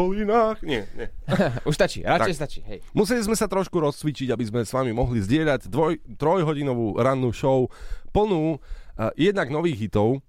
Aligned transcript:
dolinách. 0.00 0.64
Nie, 0.64 0.88
nie. 0.96 1.06
Už 1.68 1.76
stačí, 1.76 2.00
radšej 2.00 2.34
Tak. 2.34 2.40
stačí. 2.40 2.60
Hej. 2.64 2.80
Museli 2.96 3.20
sme 3.20 3.36
sa 3.36 3.44
trošku 3.44 3.76
rozcvičiť, 3.76 4.32
aby 4.32 4.44
sme 4.48 4.60
s 4.64 4.72
vami 4.72 4.96
mohli 4.96 5.20
zdieľať 5.20 5.68
dvoj, 5.68 6.00
trojhodinovú 6.16 6.96
rannú 6.96 7.36
show 7.36 7.68
plnú 8.16 8.56
uh, 8.56 9.12
jednak 9.14 9.52
nových 9.52 9.76
hitov, 9.86 10.24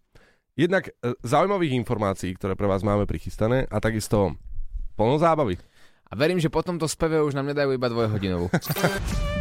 jednak 0.60 0.92
uh, 0.92 1.16
zaujímavých 1.24 1.80
informácií, 1.80 2.36
ktoré 2.36 2.60
pre 2.60 2.68
vás 2.68 2.84
máme 2.84 3.08
prichystané 3.08 3.66
a 3.72 3.80
takisto 3.80 4.36
plno 5.00 5.16
zábavy. 5.18 5.56
A 6.12 6.14
verím, 6.20 6.44
že 6.44 6.52
po 6.52 6.60
tomto 6.60 6.92
speve 6.92 7.24
už 7.24 7.32
nám 7.32 7.48
nedajú 7.48 7.72
iba 7.72 7.88
dvojhodinovú. 7.88 8.52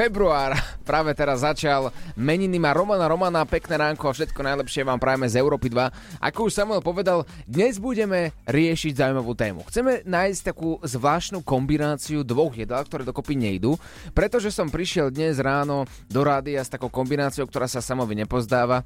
február. 0.00 0.56
Práve 0.88 1.12
teraz 1.12 1.44
začal. 1.44 1.92
Meniny 2.16 2.56
má 2.56 2.72
Romana 2.72 3.04
Romana, 3.04 3.44
pekné 3.44 3.76
ránko 3.76 4.08
a 4.08 4.16
všetko 4.16 4.40
najlepšie 4.40 4.88
vám 4.88 4.96
prajeme 4.96 5.28
z 5.28 5.36
Európy 5.36 5.68
2. 5.68 6.24
Ako 6.24 6.48
už 6.48 6.56
Samuel 6.56 6.80
povedal, 6.80 7.28
dnes 7.44 7.76
budeme 7.76 8.32
riešiť 8.48 8.96
zaujímavú 8.96 9.36
tému. 9.36 9.60
Chceme 9.68 10.00
nájsť 10.08 10.40
takú 10.40 10.80
zvláštnu 10.80 11.44
kombináciu 11.44 12.24
dvoch 12.24 12.56
jedál, 12.56 12.80
ktoré 12.88 13.04
dokopy 13.04 13.36
nejdu, 13.36 13.76
pretože 14.16 14.48
som 14.48 14.72
prišiel 14.72 15.12
dnes 15.12 15.36
ráno 15.36 15.84
do 16.08 16.24
rádia 16.24 16.64
s 16.64 16.72
takou 16.72 16.88
kombináciou, 16.88 17.44
ktorá 17.44 17.68
sa 17.68 17.84
Samovi 17.84 18.16
nepozdáva. 18.16 18.80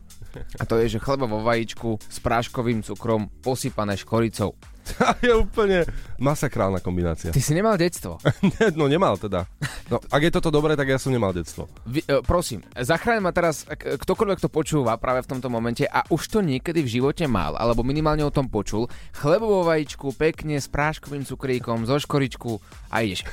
A 0.58 0.66
to 0.66 0.82
je, 0.82 0.98
že 0.98 1.02
chleba 1.04 1.30
vo 1.30 1.46
vajíčku 1.46 1.94
s 2.02 2.18
práškovým 2.18 2.82
cukrom 2.82 3.30
posypané 3.38 3.94
škoricou. 3.94 4.73
To 5.00 5.16
je 5.24 5.32
úplne 5.32 5.78
masakrálna 6.20 6.78
kombinácia. 6.78 7.32
Ty 7.32 7.40
si 7.40 7.56
nemal 7.56 7.80
detstvo. 7.80 8.20
no 8.78 8.84
nemal 8.84 9.16
teda. 9.16 9.48
No, 9.88 9.98
ak 9.98 10.20
je 10.20 10.30
toto 10.30 10.52
dobré, 10.52 10.76
tak 10.76 10.92
ja 10.92 11.00
som 11.00 11.10
nemal 11.10 11.32
detstvo. 11.32 11.66
Vy, 11.88 12.04
e, 12.04 12.20
prosím, 12.20 12.60
zachráň 12.76 13.24
ma 13.24 13.32
teraz 13.32 13.64
k- 13.64 13.96
ktokoľvek 13.96 14.44
to 14.44 14.48
počúva 14.52 14.94
práve 15.00 15.24
v 15.24 15.30
tomto 15.34 15.48
momente 15.48 15.88
a 15.88 16.04
už 16.12 16.28
to 16.28 16.38
niekedy 16.44 16.84
v 16.84 17.00
živote 17.00 17.24
mal, 17.24 17.56
alebo 17.56 17.80
minimálne 17.80 18.22
o 18.22 18.32
tom 18.32 18.46
počul. 18.52 18.86
Chlebovú 19.16 19.64
vajíčku, 19.64 20.12
pekne 20.14 20.60
s 20.60 20.68
práškovým 20.68 21.24
cukríkom, 21.24 21.88
zo 21.88 21.96
škoričku 21.96 22.60
a 22.92 23.00
ideš. 23.02 23.24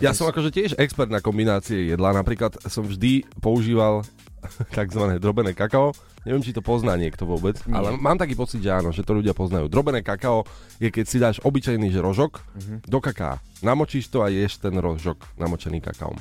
Ja 0.00 0.16
som 0.16 0.32
akože 0.32 0.48
tiež 0.48 0.70
expert 0.80 1.12
na 1.12 1.20
kombinácie 1.20 1.92
jedla. 1.92 2.16
Napríklad 2.16 2.56
som 2.72 2.88
vždy 2.88 3.28
používal 3.44 4.00
tzv. 4.72 5.02
drobené 5.16 5.52
kakao. 5.52 5.92
Neviem, 6.20 6.40
či 6.40 6.52
to 6.52 6.60
pozná 6.60 6.94
niekto 6.94 7.24
vôbec, 7.24 7.56
Nie. 7.62 7.72
ale 7.72 7.94
mám 7.94 8.14
taký 8.14 8.34
pocit, 8.34 8.58
že 8.58 8.70
áno, 8.70 8.90
že 8.90 9.00
to 9.00 9.12
ľudia 9.12 9.32
poznajú. 9.32 9.66
Drobené 9.66 10.00
kakao 10.00 10.44
je, 10.76 10.86
keď 10.86 11.04
si 11.04 11.16
dáš 11.16 11.36
obyčajný 11.40 11.88
že 11.88 11.98
rožok 11.98 12.44
Mhm. 12.54 12.74
do 12.84 12.98
kaká. 12.98 13.40
Namočíš 13.60 14.06
to 14.06 14.20
a 14.20 14.28
ješ 14.28 14.58
ten 14.58 14.72
rožok 14.74 15.20
namočený 15.36 15.80
kakaom. 15.80 16.16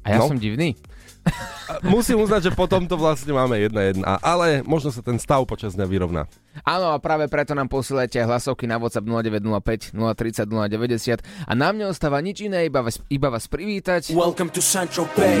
A 0.00 0.10
ja 0.10 0.18
No. 0.18 0.28
som 0.28 0.36
divný. 0.36 0.76
Musím 1.82 2.20
uznať, 2.20 2.40
že 2.42 2.52
potom 2.52 2.84
to 2.84 2.94
vlastne 2.94 3.32
máme 3.32 3.56
jedna 3.58 3.80
jedna, 3.82 4.20
ale 4.20 4.60
možno 4.60 4.92
sa 4.92 5.00
ten 5.00 5.16
stav 5.16 5.40
počas 5.44 5.72
dňa 5.72 5.86
vyrovná. 5.86 6.28
Áno 6.60 6.92
a 6.92 7.00
práve 7.00 7.24
preto 7.26 7.52
nám 7.52 7.64
posielajte 7.66 8.20
hlasovky 8.20 8.64
na 8.64 8.76
WhatsApp 8.76 9.08
0905 9.08 9.96
030 9.96 10.44
090 10.44 11.24
a 11.24 11.52
nám 11.54 11.74
neostáva 11.74 12.20
nič 12.20 12.44
iné, 12.44 12.68
iba 12.68 12.80
vás, 12.80 13.00
iba 13.08 13.28
vás 13.28 13.48
privítať. 13.48 14.12
Welcome 14.12 14.52
to 14.52 14.60
Central 14.60 15.08
Bay. 15.16 15.40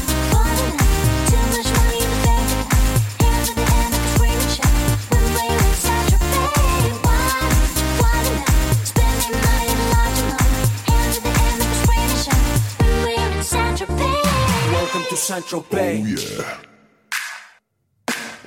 Welcome 15.29 15.43
to 15.43 15.49
Central 15.49 15.65
oh, 15.69 15.75
Bay. 15.75 16.15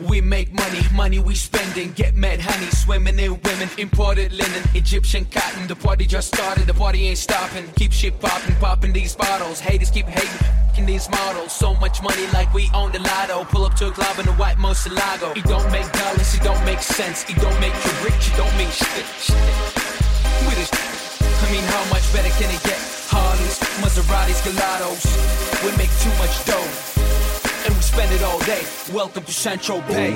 We 0.08 0.20
make 0.20 0.52
money, 0.52 0.80
money 0.92 1.18
we 1.20 1.36
spending. 1.36 1.92
Get 1.92 2.16
mad 2.16 2.40
honey, 2.40 2.66
swimming 2.70 3.18
in 3.18 3.40
women. 3.42 3.68
Imported 3.78 4.32
linen, 4.32 4.62
Egyptian 4.74 5.24
cotton. 5.26 5.68
The 5.68 5.76
party 5.76 6.04
just 6.04 6.34
started, 6.34 6.66
the 6.66 6.74
party 6.74 7.06
ain't 7.06 7.18
stopping. 7.18 7.66
Keep 7.76 7.92
shit 7.92 8.18
popping, 8.18 8.56
popping 8.56 8.92
these 8.92 9.14
bottles. 9.14 9.60
Haters 9.60 9.90
keep 9.90 10.06
hating. 10.06 10.46
In 10.76 10.86
these 10.86 11.08
models, 11.10 11.52
so 11.52 11.74
much 11.74 12.02
money 12.02 12.26
like 12.32 12.52
we 12.52 12.68
own 12.74 12.90
the 12.90 12.98
lotto. 12.98 13.44
Pull 13.44 13.64
up 13.64 13.74
to 13.74 13.88
a 13.88 13.92
club 13.92 14.18
in 14.18 14.26
a 14.26 14.32
white 14.32 14.56
Moselago. 14.56 15.36
It 15.36 15.44
don't 15.44 15.70
make 15.70 15.90
dollars, 15.92 16.34
it 16.34 16.42
don't 16.42 16.64
make 16.64 16.80
sense. 16.80 17.22
It 17.30 17.36
don't 17.36 17.60
make 17.60 17.74
you 17.84 17.92
rich, 18.04 18.30
it 18.30 18.36
don't 18.36 18.56
mean 18.58 18.70
shit. 18.70 19.06
shit. 19.22 19.36
We 20.48 20.54
just, 20.56 20.93
I 21.42 21.52
mean, 21.52 21.64
how 21.64 21.84
much 21.90 22.06
better 22.12 22.30
can 22.38 22.50
it 22.54 22.62
get? 22.62 22.78
Harleys, 23.08 23.58
Maseratis, 23.82 24.40
Gelatos. 24.44 25.04
We 25.64 25.76
make 25.76 25.90
too 26.00 26.14
much 26.18 26.44
dough 26.44 27.04
and 27.66 27.74
we 27.74 27.82
spend 27.82 28.12
it 28.12 28.22
all 28.22 28.38
day. 28.40 28.62
Welcome 28.92 29.24
to 29.24 29.32
Central 29.32 29.80
Bay. 29.82 30.12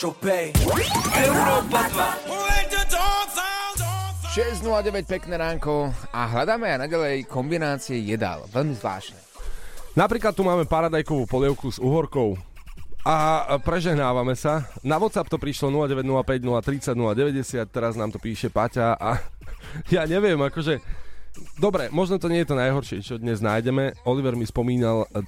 Central 0.00 0.16
Bay. 0.24 0.48
Europa 1.12 1.84
6.09 4.32 5.04
pekné 5.04 5.36
ránko 5.36 5.92
a 6.08 6.24
hľadáme 6.24 6.72
aj 6.72 6.88
naďalej 6.88 7.28
kombinácie 7.28 8.00
jedál. 8.00 8.48
Veľmi 8.48 8.80
zvláštne. 8.80 9.20
Napríklad 9.92 10.32
tu 10.32 10.40
máme 10.40 10.64
paradajkovú 10.64 11.28
polievku 11.28 11.68
s 11.68 11.76
uhorkou. 11.76 12.32
A 13.04 13.44
prežehnávame 13.60 14.32
sa. 14.40 14.72
Na 14.80 14.96
WhatsApp 14.96 15.28
to 15.28 15.36
prišlo 15.36 15.68
0905 15.68 16.48
030 16.48 16.96
090, 16.96 17.68
teraz 17.68 17.92
nám 17.92 18.08
to 18.08 18.16
píše 18.16 18.48
Paťa 18.48 18.96
a 18.96 19.20
ja 20.00 20.08
neviem, 20.08 20.40
akože... 20.40 20.80
Dobre, 21.60 21.92
možno 21.92 22.16
to 22.16 22.32
nie 22.32 22.40
je 22.40 22.48
to 22.48 22.56
najhoršie, 22.56 23.04
čo 23.04 23.20
dnes 23.20 23.44
nájdeme. 23.44 24.00
Oliver 24.08 24.32
mi 24.32 24.48
spomínal 24.48 25.04
eh, 25.12 25.20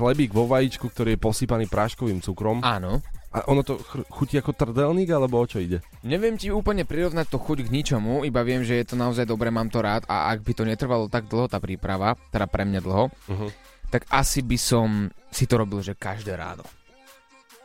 chlebík 0.00 0.32
vo 0.32 0.48
vajíčku, 0.48 0.88
ktorý 0.88 1.20
je 1.20 1.20
posypaný 1.20 1.68
práškovým 1.68 2.24
cukrom. 2.24 2.64
Áno. 2.64 3.04
A 3.34 3.50
ono 3.50 3.66
to 3.66 3.82
chr- 3.82 4.06
chutí 4.06 4.38
ako 4.38 4.54
trdelník, 4.54 5.10
alebo 5.10 5.42
o 5.42 5.46
čo 5.46 5.58
ide? 5.58 5.82
Neviem 6.06 6.38
ti 6.38 6.54
úplne 6.54 6.86
prirovnať 6.86 7.26
to 7.26 7.42
chuť 7.42 7.66
k 7.66 7.72
ničomu, 7.72 8.22
iba 8.22 8.46
viem, 8.46 8.62
že 8.62 8.78
je 8.78 8.86
to 8.86 8.94
naozaj 8.94 9.26
dobré, 9.26 9.50
mám 9.50 9.66
to 9.66 9.82
rád 9.82 10.06
a 10.06 10.30
ak 10.30 10.40
by 10.40 10.52
to 10.54 10.62
netrvalo 10.62 11.10
tak 11.10 11.26
dlho 11.26 11.50
tá 11.50 11.58
príprava, 11.58 12.14
teda 12.30 12.46
pre 12.46 12.62
mňa 12.62 12.78
dlho, 12.78 13.10
Uh-huh. 13.10 13.50
tak 13.90 14.06
asi 14.06 14.38
by 14.38 14.54
som 14.54 14.88
si 15.28 15.50
to 15.50 15.58
robil, 15.58 15.82
že 15.82 15.98
každé 15.98 16.38
ráno. 16.38 16.62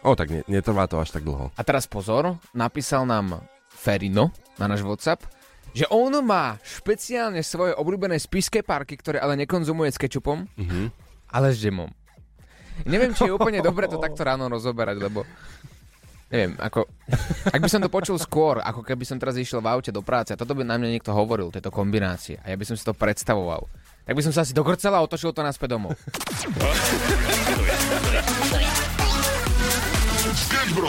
O, 0.02 0.18
tak 0.18 0.34
ne, 0.34 0.42
netrvá 0.50 0.90
to 0.90 0.98
až 0.98 1.14
tak 1.14 1.22
dlho. 1.22 1.54
A 1.54 1.62
teraz 1.62 1.86
pozor, 1.86 2.42
napísal 2.50 3.06
nám 3.06 3.46
Ferino 3.70 4.34
na 4.58 4.66
náš 4.66 4.82
WhatsApp, 4.82 5.22
že 5.70 5.86
on 5.94 6.10
má 6.26 6.58
špeciálne 6.66 7.46
svoje 7.46 7.78
obľúbené 7.78 8.18
spišské 8.18 8.66
parky, 8.66 8.98
ktoré 8.98 9.22
ale 9.22 9.38
nekonzumuje 9.38 9.94
s 9.94 10.02
kečupom, 10.02 10.50
Uh-huh. 10.50 10.90
ale 11.30 11.54
s 11.54 11.62
džemom. 11.62 11.94
Neviem, 12.88 13.12
či 13.12 13.28
je 13.28 13.36
úplne 13.36 13.60
dobre 13.60 13.90
to 13.90 14.00
takto 14.00 14.22
ráno 14.24 14.48
rozoberať, 14.48 14.96
lebo 15.00 15.26
neviem, 16.30 16.54
ako, 16.62 16.86
ak 17.50 17.60
by 17.60 17.70
som 17.70 17.82
to 17.82 17.90
počul 17.90 18.16
skôr, 18.22 18.62
ako 18.62 18.86
keby 18.86 19.04
som 19.04 19.18
teraz 19.18 19.36
išiel 19.36 19.66
v 19.66 19.72
aute 19.74 19.90
do 19.90 20.06
práce 20.06 20.32
a 20.32 20.40
toto 20.40 20.54
by 20.54 20.62
na 20.62 20.78
mňa 20.78 20.96
niekto 20.96 21.10
hovoril, 21.10 21.50
tieto 21.50 21.74
kombinácie, 21.74 22.38
a 22.46 22.54
ja 22.54 22.56
by 22.56 22.66
som 22.70 22.78
si 22.78 22.86
to 22.86 22.94
predstavoval, 22.94 23.66
tak 24.06 24.14
by 24.14 24.22
som 24.22 24.32
sa 24.32 24.46
asi 24.46 24.54
dokrcel 24.54 24.94
a 24.94 25.02
otočil 25.02 25.34
to 25.34 25.42
naspäť 25.42 25.76
domov. 25.76 25.98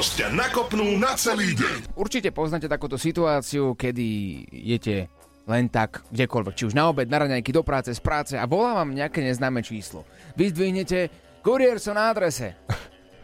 Ťa 0.00 0.32
nakopnú 0.32 0.96
na 0.96 1.12
celý 1.12 1.52
deň. 1.52 1.92
Určite 1.92 2.32
poznáte 2.32 2.68
takúto 2.68 2.96
situáciu, 2.96 3.76
kedy 3.76 4.08
jete 4.48 5.12
len 5.44 5.68
tak 5.68 6.04
kdekoľvek, 6.08 6.56
či 6.56 6.64
už 6.72 6.74
na 6.76 6.88
obed, 6.88 7.08
na 7.08 7.20
raňajky, 7.20 7.52
do 7.52 7.60
práce, 7.60 7.92
z 7.92 8.00
práce 8.00 8.34
a 8.36 8.44
volá 8.48 8.76
vám 8.76 8.96
nejaké 8.96 9.20
neznáme 9.20 9.60
číslo. 9.60 10.08
Vy 10.36 10.52
zdvihnete, 10.52 11.12
kuriér 11.40 11.80
som 11.80 11.96
na 11.96 12.12
adrese. 12.12 12.56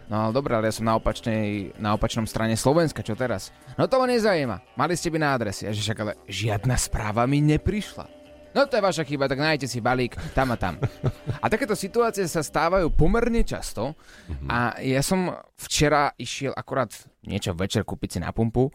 No 0.07 0.23
ale 0.23 0.31
dobré, 0.31 0.55
ale 0.55 0.71
ja 0.71 0.75
som 0.79 0.87
na, 0.87 0.95
opačnej, 0.95 1.75
na 1.83 1.99
opačnom 1.99 2.31
strane 2.31 2.55
Slovenska, 2.55 3.03
čo 3.03 3.19
teraz? 3.19 3.51
No 3.75 3.91
to 3.91 3.99
ma 3.99 4.07
nezajíma, 4.07 4.79
mali 4.79 4.95
ste 4.95 5.11
by 5.11 5.19
na 5.19 5.35
adrese. 5.35 5.67
A 5.67 5.75
že 5.75 5.83
však 5.83 5.99
ale 5.99 6.13
žiadna 6.31 6.79
správa 6.79 7.27
mi 7.27 7.43
neprišla. 7.43 8.07
No 8.57 8.65
to 8.65 8.81
je 8.81 8.87
vaša 8.89 9.05
chyba, 9.05 9.29
tak 9.29 9.37
nájdete 9.37 9.69
si 9.69 9.85
balík 9.85 10.17
tam 10.33 10.49
a 10.49 10.57
tam. 10.57 10.81
A 11.45 11.51
takéto 11.53 11.77
situácie 11.77 12.25
sa 12.25 12.41
stávajú 12.41 12.89
pomerne 12.89 13.45
často 13.45 13.93
a 14.49 14.81
ja 14.81 15.05
som 15.05 15.29
včera 15.61 16.17
išiel 16.17 16.57
akorát 16.57 16.89
niečo 17.21 17.53
večer 17.53 17.85
kúpiť 17.85 18.17
si 18.17 18.19
na 18.25 18.33
pumpu 18.33 18.73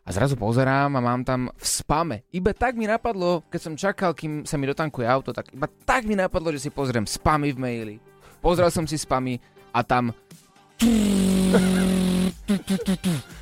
a 0.00 0.08
zrazu 0.16 0.32
pozerám 0.32 0.96
a 0.96 1.04
mám 1.04 1.28
tam 1.28 1.52
v 1.52 1.66
spame. 1.68 2.16
Iba 2.32 2.56
tak 2.56 2.80
mi 2.80 2.88
napadlo, 2.88 3.44
keď 3.52 3.60
som 3.60 3.76
čakal, 3.76 4.16
kým 4.16 4.48
sa 4.48 4.56
mi 4.56 4.64
dotankuje 4.64 5.04
auto, 5.04 5.36
tak 5.36 5.52
iba 5.52 5.68
tak 5.84 6.08
mi 6.08 6.16
napadlo, 6.16 6.48
že 6.48 6.64
si 6.64 6.70
pozriem 6.72 7.04
spamy 7.04 7.52
v 7.52 7.60
maili. 7.60 8.07
Pozrel 8.38 8.70
som 8.70 8.86
si 8.86 8.96
spamy 8.98 9.42
a 9.74 9.82
tam 9.82 10.14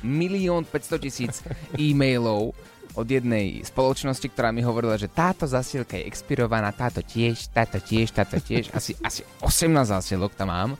milión 0.01 0.65
500 0.65 1.05
tisíc 1.05 1.33
e-mailov 1.77 2.51
od 2.97 3.05
jednej 3.05 3.61
spoločnosti, 3.61 4.25
ktorá 4.33 4.49
mi 4.49 4.65
hovorila, 4.65 4.97
že 4.97 5.05
táto 5.05 5.45
zasielka 5.45 6.01
je 6.01 6.09
expirovaná, 6.09 6.73
táto 6.73 7.05
tiež, 7.05 7.53
táto 7.53 7.77
tiež, 7.77 8.09
táto 8.09 8.41
tiež. 8.41 8.73
Asi, 8.73 8.97
asi 9.05 9.21
18 9.45 9.69
zasielok 9.85 10.33
tam 10.33 10.49
mám 10.49 10.71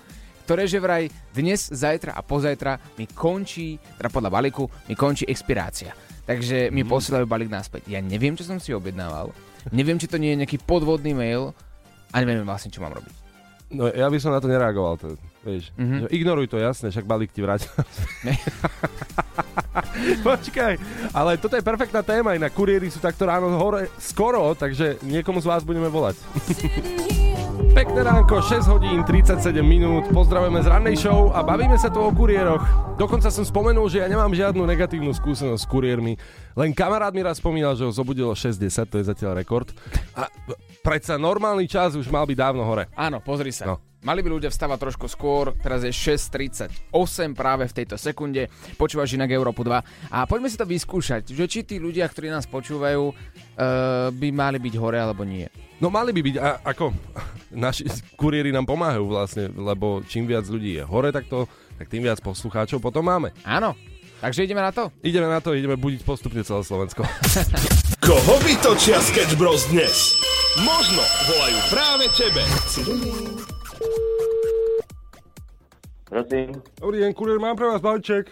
ktoré 0.48 0.64
že 0.64 0.80
vraj 0.80 1.12
dnes, 1.36 1.68
zajtra 1.76 2.16
a 2.16 2.24
pozajtra 2.24 2.80
mi 2.96 3.04
končí, 3.04 3.76
teda 4.00 4.08
podľa 4.08 4.32
balíku, 4.32 4.64
mi 4.88 4.96
končí 4.96 5.28
expirácia. 5.28 5.92
Takže 6.24 6.72
mi 6.72 6.88
posielajú 6.88 7.28
balík 7.28 7.52
naspäť. 7.52 7.92
Ja 7.92 8.00
neviem, 8.00 8.32
čo 8.40 8.48
som 8.48 8.56
si 8.56 8.72
objednával. 8.72 9.36
Neviem, 9.76 10.00
či 10.00 10.08
to 10.08 10.16
nie 10.16 10.32
je 10.32 10.40
nejaký 10.40 10.64
podvodný 10.64 11.12
mail 11.12 11.52
a 12.16 12.24
neviem 12.24 12.48
vlastne, 12.48 12.72
čo 12.72 12.80
mám 12.80 12.96
robiť. 12.96 13.27
No 13.68 13.92
ja 13.92 14.08
by 14.08 14.16
som 14.16 14.32
na 14.32 14.40
to 14.40 14.48
nereagoval, 14.48 14.96
to, 14.96 15.20
vieš. 15.44 15.76
Mhm. 15.76 15.84
Mm-hmm. 15.84 16.16
Ignoruj 16.16 16.48
to, 16.48 16.58
jasne, 16.58 16.88
však 16.88 17.04
balík 17.04 17.36
ti 17.36 17.44
vráť. 17.44 17.68
Počkaj, 20.28 20.74
ale 21.12 21.36
toto 21.36 21.60
je 21.60 21.68
perfektná 21.68 22.00
téma, 22.00 22.40
inak 22.40 22.56
kuriéri 22.56 22.88
sú 22.88 23.04
takto 23.04 23.28
ráno 23.28 23.52
hore 23.60 23.92
skoro, 24.00 24.56
takže 24.56 25.04
niekomu 25.04 25.44
z 25.44 25.52
vás 25.52 25.68
budeme 25.68 25.92
volať. 25.92 26.16
Pekné 27.78 28.10
ránko, 28.10 28.42
6 28.42 28.74
hodín 28.74 29.06
37 29.06 29.54
minút, 29.62 30.10
pozdravujeme 30.10 30.66
z 30.66 30.68
rannej 30.74 30.98
show 30.98 31.30
a 31.30 31.46
bavíme 31.46 31.78
sa 31.78 31.94
tu 31.94 32.02
o 32.02 32.10
kuriéroch. 32.10 32.66
Dokonca 32.98 33.30
som 33.30 33.46
spomenul, 33.46 33.86
že 33.86 34.02
ja 34.02 34.10
nemám 34.10 34.34
žiadnu 34.34 34.66
negatívnu 34.66 35.14
skúsenosť 35.14 35.62
s 35.62 35.70
kuriérmi, 35.70 36.18
len 36.58 36.74
kamarát 36.74 37.14
mi 37.14 37.22
raz 37.22 37.38
spomínal, 37.38 37.78
že 37.78 37.86
ho 37.86 37.94
zobudilo 37.94 38.34
60, 38.34 38.66
to 38.90 38.98
je 38.98 39.06
zatiaľ 39.06 39.38
rekord. 39.38 39.70
A 40.18 40.26
predsa 40.82 41.22
normálny 41.22 41.70
čas 41.70 41.94
už 41.94 42.10
mal 42.10 42.26
byť 42.26 42.38
dávno 42.42 42.66
hore. 42.66 42.90
Áno, 42.98 43.22
pozri 43.22 43.54
sa. 43.54 43.70
No. 43.70 43.78
Mali 44.02 44.26
by 44.26 44.30
ľudia 44.42 44.50
vstávať 44.50 44.78
trošku 44.82 45.06
skôr, 45.06 45.54
teraz 45.62 45.86
je 45.86 45.94
6.38 45.94 46.98
práve 47.38 47.70
v 47.70 47.74
tejto 47.78 47.94
sekunde, 47.94 48.50
počúvaš 48.74 49.14
inak 49.14 49.30
Európu 49.30 49.62
2 49.62 50.14
a 50.14 50.26
poďme 50.26 50.50
si 50.50 50.58
to 50.58 50.66
vyskúšať, 50.66 51.30
že 51.30 51.46
či 51.46 51.62
tí 51.62 51.78
ľudia, 51.78 52.10
ktorí 52.10 52.34
nás 52.34 52.50
počúvajú, 52.50 53.04
uh, 53.10 54.10
by 54.10 54.30
mali 54.34 54.58
byť 54.58 54.74
hore 54.82 54.98
alebo 54.98 55.22
nie. 55.22 55.46
No 55.78 55.94
mali 55.94 56.10
by 56.10 56.22
byť, 56.26 56.36
a, 56.42 56.50
ako 56.66 56.86
naši 57.50 57.88
kuriéri 58.16 58.50
nám 58.50 58.66
pomáhajú 58.66 59.06
vlastne, 59.06 59.48
lebo 59.50 60.04
čím 60.04 60.26
viac 60.26 60.44
ľudí 60.46 60.76
je 60.76 60.84
hore 60.84 61.10
takto, 61.10 61.46
tak 61.76 61.88
tým 61.88 62.04
viac 62.04 62.20
poslucháčov 62.20 62.80
potom 62.80 63.04
máme. 63.04 63.32
Áno, 63.42 63.78
takže 64.20 64.44
ideme 64.44 64.60
na 64.60 64.72
to? 64.72 64.90
Ideme 65.00 65.28
na 65.28 65.40
to, 65.40 65.54
ideme 65.54 65.76
budiť 65.76 66.02
postupne 66.02 66.42
celé 66.42 66.62
Slovensko. 66.62 67.06
Koho 68.08 68.36
vytočia 68.42 68.98
Sketch 69.00 69.36
Bros 69.36 69.68
dnes? 69.68 70.16
Možno 70.58 71.02
volajú 71.28 71.60
práve 71.70 72.06
tebe. 72.14 72.42
Prosím? 76.08 76.64
Dobrý 76.80 76.98
deň, 77.04 77.12
kuriér, 77.14 77.38
mám 77.38 77.54
pre 77.54 77.68
vás 77.68 77.84
balíček. 77.84 78.32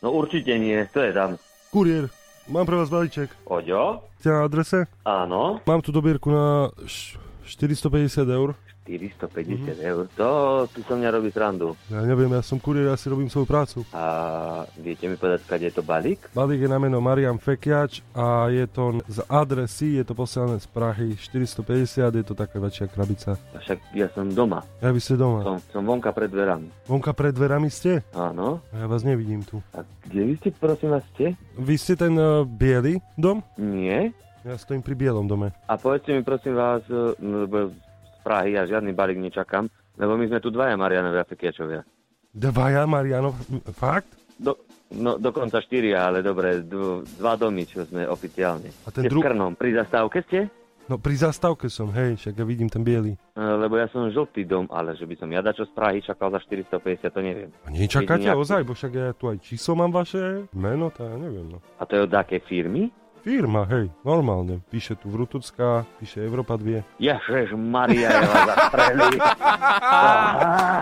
No 0.00 0.14
určite 0.14 0.54
nie, 0.56 0.78
to 0.88 1.02
je 1.02 1.10
tam. 1.10 1.34
Kuriér, 1.68 2.06
mám 2.46 2.64
pre 2.64 2.78
vás 2.78 2.88
balíček. 2.88 3.34
Oďo? 3.44 4.06
Ste 4.22 4.30
na 4.30 4.46
adrese? 4.46 4.86
Áno, 5.02 5.58
Mám 5.66 5.82
tu 5.82 5.90
dobierku 5.90 6.30
na 6.30 6.70
š- 6.86 7.18
450 7.44 8.28
eur. 8.28 8.54
450 8.86 9.78
eur. 9.78 10.10
To 10.18 10.28
tu 10.74 10.82
som 10.82 10.98
mňa 10.98 11.10
robí 11.14 11.30
srandu. 11.30 11.78
Ja 11.86 12.02
neviem, 12.02 12.30
ja 12.34 12.42
som 12.42 12.58
kuriér, 12.58 12.90
ja 12.90 12.98
si 12.98 13.06
robím 13.06 13.30
svoju 13.30 13.46
prácu. 13.46 13.78
A 13.94 14.66
viete 14.74 15.06
mi 15.06 15.14
povedať, 15.14 15.46
kade 15.46 15.70
je 15.70 15.74
to 15.78 15.86
balík? 15.86 16.18
Balík 16.34 16.66
je 16.66 16.70
na 16.70 16.82
meno 16.82 16.98
Marian 16.98 17.38
Fekiač 17.38 18.02
a 18.10 18.50
je 18.50 18.66
to 18.66 18.98
z 19.06 19.22
adresy, 19.30 20.02
je 20.02 20.04
to 20.06 20.18
posielané 20.18 20.58
z 20.58 20.66
Prahy 20.66 21.14
450, 21.14 22.10
je 22.10 22.24
to 22.26 22.34
taká 22.34 22.58
väčšia 22.58 22.90
krabica. 22.90 23.38
A 23.54 23.58
Však 23.62 23.78
ja 23.94 24.10
som 24.10 24.26
doma. 24.34 24.66
Ja 24.82 24.90
vy 24.90 24.98
ste 24.98 25.14
doma. 25.14 25.46
Som, 25.46 25.56
som 25.70 25.82
vonka 25.86 26.10
pred 26.10 26.30
dverami. 26.30 26.66
Vonka 26.90 27.14
pred 27.14 27.30
dverami 27.30 27.70
ste? 27.70 28.02
Áno. 28.18 28.58
A 28.74 28.82
ja 28.82 28.86
vás 28.90 29.06
nevidím 29.06 29.46
tu. 29.46 29.62
A 29.78 29.86
kde 30.10 30.26
vy 30.26 30.34
ste, 30.42 30.50
prosím 30.50 30.98
vás, 30.98 31.06
ste? 31.14 31.38
Vy 31.54 31.74
ste 31.78 31.94
ten 31.94 32.18
uh, 32.18 32.42
biely 32.42 32.98
dom? 33.14 33.46
Nie. 33.54 34.10
Ja 34.42 34.58
stojím 34.58 34.82
pri 34.82 34.94
bielom 34.96 35.24
dome. 35.24 35.54
A 35.64 35.74
povedzte 35.74 36.10
mi, 36.10 36.20
prosím 36.20 36.54
vás, 36.54 36.82
e, 36.84 36.94
lebo 37.16 37.70
z 37.70 38.18
Prahy 38.22 38.52
ja 38.52 38.66
žiadny 38.66 38.90
balík 38.90 39.18
nečakám, 39.20 39.66
lebo 39.94 40.14
my 40.14 40.26
sme 40.26 40.38
tu 40.38 40.50
dvaja 40.50 40.74
Marianovia 40.74 41.22
Fekiačovia. 41.22 41.86
Dvaja 42.28 42.82
Marianov, 42.84 43.38
fakt? 43.70 44.10
Do, 44.34 44.58
no, 44.90 45.14
dokonca 45.14 45.58
štyria, 45.58 46.10
ale 46.10 46.20
dobre, 46.20 46.58
dv, 46.60 47.06
dva 47.14 47.34
domy, 47.34 47.62
čo 47.62 47.84
sme 47.84 48.02
oficiálne. 48.02 48.66
A 48.82 48.90
ten 48.90 49.04
Ste 49.04 49.10
dru- 49.10 49.20
v 49.20 49.26
Krnom, 49.26 49.52
pri 49.54 49.76
zastávke 49.76 50.26
ste? 50.26 50.50
No 50.82 50.98
pri 50.98 51.14
zastávke 51.14 51.70
som, 51.70 51.94
hej, 51.94 52.18
však 52.18 52.34
ja 52.34 52.42
vidím 52.42 52.66
ten 52.66 52.82
biely. 52.82 53.14
E, 53.14 53.38
Lebo 53.38 53.78
ja 53.78 53.86
som 53.86 54.10
žltý 54.10 54.42
dom, 54.42 54.66
ale 54.66 54.98
že 54.98 55.06
by 55.06 55.14
som 55.14 55.30
ja 55.30 55.38
dačo 55.38 55.62
z 55.62 55.70
Prahy 55.70 56.02
čakal 56.02 56.34
za 56.34 56.42
450, 56.42 56.82
to 57.06 57.20
neviem. 57.22 57.50
A 57.62 57.70
nečakáte 57.70 58.18
Jedine 58.20 58.34
ak- 58.34 58.42
ozaj, 58.42 58.60
bo 58.66 58.74
však 58.74 58.90
ja 58.92 59.08
tu 59.12 59.30
aj 59.30 59.38
číslo 59.38 59.78
mám 59.78 59.90
vaše, 59.90 60.50
meno, 60.50 60.90
to 60.90 61.06
ja 61.06 61.14
neviem, 61.14 61.46
no. 61.46 61.62
A 61.78 61.86
to 61.86 61.94
je 61.94 62.02
od 62.02 62.10
akej 62.10 62.42
firmy? 62.42 62.90
Firma, 63.22 63.62
hej, 63.70 63.86
normálne. 64.02 64.58
Píše 64.66 64.98
tu 64.98 65.06
Vrutucká, 65.06 65.86
píše 66.02 66.18
Európa 66.26 66.58
2. 66.58 66.82
Ježiš 66.98 67.54
Maria, 67.54 68.10
ja. 68.18 68.54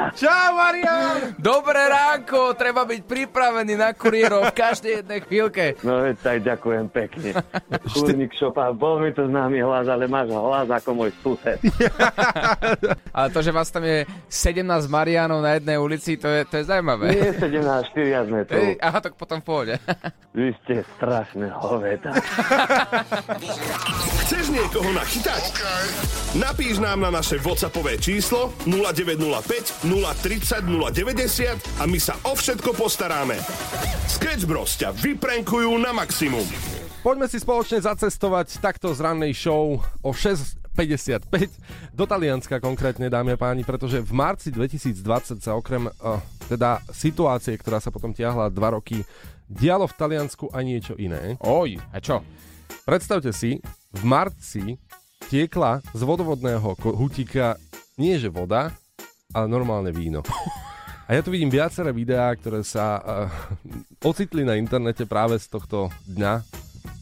Čau, 0.17 0.49
Marian! 0.57 1.37
Dobré 1.37 1.85
ránko, 1.85 2.57
treba 2.57 2.89
byť 2.89 3.05
pripravený 3.05 3.77
na 3.77 3.93
kuriérov 3.93 4.49
v 4.49 4.57
každej 4.57 4.93
jednej 5.05 5.21
chvíľke. 5.21 5.85
No 5.85 6.01
veď 6.01 6.17
tak 6.25 6.39
ďakujem 6.41 6.89
pekne. 6.89 7.31
Kurník 7.93 8.33
šopa, 8.33 8.73
bol 8.73 9.05
mi 9.05 9.13
to 9.13 9.29
známy 9.29 9.61
hlas, 9.61 9.85
ale 9.93 10.09
máš 10.09 10.33
hlas 10.33 10.69
ako 10.81 10.97
môj 10.97 11.13
sused. 11.21 11.61
Ale 13.21 13.29
to, 13.37 13.45
že 13.45 13.53
vás 13.53 13.69
tam 13.69 13.85
je 13.85 14.09
17 14.33 14.65
Marianov 14.89 15.45
na 15.45 15.61
jednej 15.61 15.77
ulici, 15.77 16.17
to 16.17 16.25
je, 16.25 16.49
to 16.49 16.63
je 16.63 16.65
zaujímavé. 16.73 17.13
Nie 17.13 17.37
17, 17.37 17.93
4 17.93 18.29
sme 18.33 18.41
tu. 18.49 18.57
Ej, 18.57 18.81
aha, 18.81 18.99
tak 19.05 19.13
potom 19.21 19.43
v 19.43 19.45
pohode. 19.45 19.75
Vy 20.33 20.55
ste 20.65 20.87
strašné 20.97 21.53
hoveda. 21.53 22.15
Chceš 24.27 24.45
niekoho 24.55 24.91
nachytať? 24.95 25.43
Napíš 26.39 26.79
nám 26.79 27.03
na 27.03 27.11
naše 27.11 27.43
WhatsAppové 27.43 27.99
číslo 27.99 28.55
0905 28.67 29.83
030 29.83 30.63
090 30.63 31.83
a 31.83 31.85
my 31.91 31.99
sa 31.99 32.15
o 32.23 32.39
všetko 32.39 32.71
postaráme. 32.79 33.35
Sketch 34.07 34.47
Bros 34.47 34.79
ťa 34.79 34.95
vyprenkujú 34.95 35.75
na 35.83 35.91
maximum. 35.91 36.47
Poďme 37.01 37.27
si 37.33 37.41
spoločne 37.41 37.81
zacestovať 37.81 38.61
takto 38.61 38.93
z 38.93 39.01
rannej 39.01 39.33
show 39.33 39.81
o 40.05 40.11
6.55 40.13 41.25
do 41.97 42.05
Talianska 42.05 42.61
konkrétne, 42.61 43.09
dámy 43.09 43.35
a 43.35 43.41
páni, 43.41 43.65
pretože 43.65 44.05
v 44.05 44.13
marci 44.13 44.53
2020 44.53 45.41
sa 45.41 45.57
okrem 45.57 45.89
uh, 45.89 46.21
teda 46.47 46.85
situácie, 46.93 47.57
ktorá 47.57 47.81
sa 47.81 47.89
potom 47.89 48.13
tiahla 48.13 48.53
dva 48.53 48.77
roky, 48.77 49.01
dialo 49.50 49.90
v 49.90 49.99
Taliansku 49.99 50.47
aj 50.54 50.62
niečo 50.62 50.95
iné. 50.95 51.35
Oj, 51.42 51.83
a 51.90 51.99
čo? 51.99 52.23
Predstavte 52.87 53.35
si, 53.35 53.59
v 53.90 54.02
marci 54.07 54.78
tiekla 55.26 55.83
z 55.90 56.02
vodovodného 56.07 56.78
hutíka 56.95 57.59
nie 57.99 58.14
že 58.16 58.30
voda, 58.30 58.71
ale 59.35 59.47
normálne 59.50 59.90
víno. 59.90 60.23
A 61.11 61.19
ja 61.19 61.26
tu 61.26 61.35
vidím 61.35 61.50
viaceré 61.50 61.90
videá, 61.90 62.30
ktoré 62.38 62.62
sa 62.62 63.02
uh, 63.02 63.26
ocitli 64.07 64.47
na 64.47 64.54
internete 64.54 65.11
práve 65.11 65.42
z 65.42 65.50
tohto 65.50 65.90
dňa, 66.07 66.47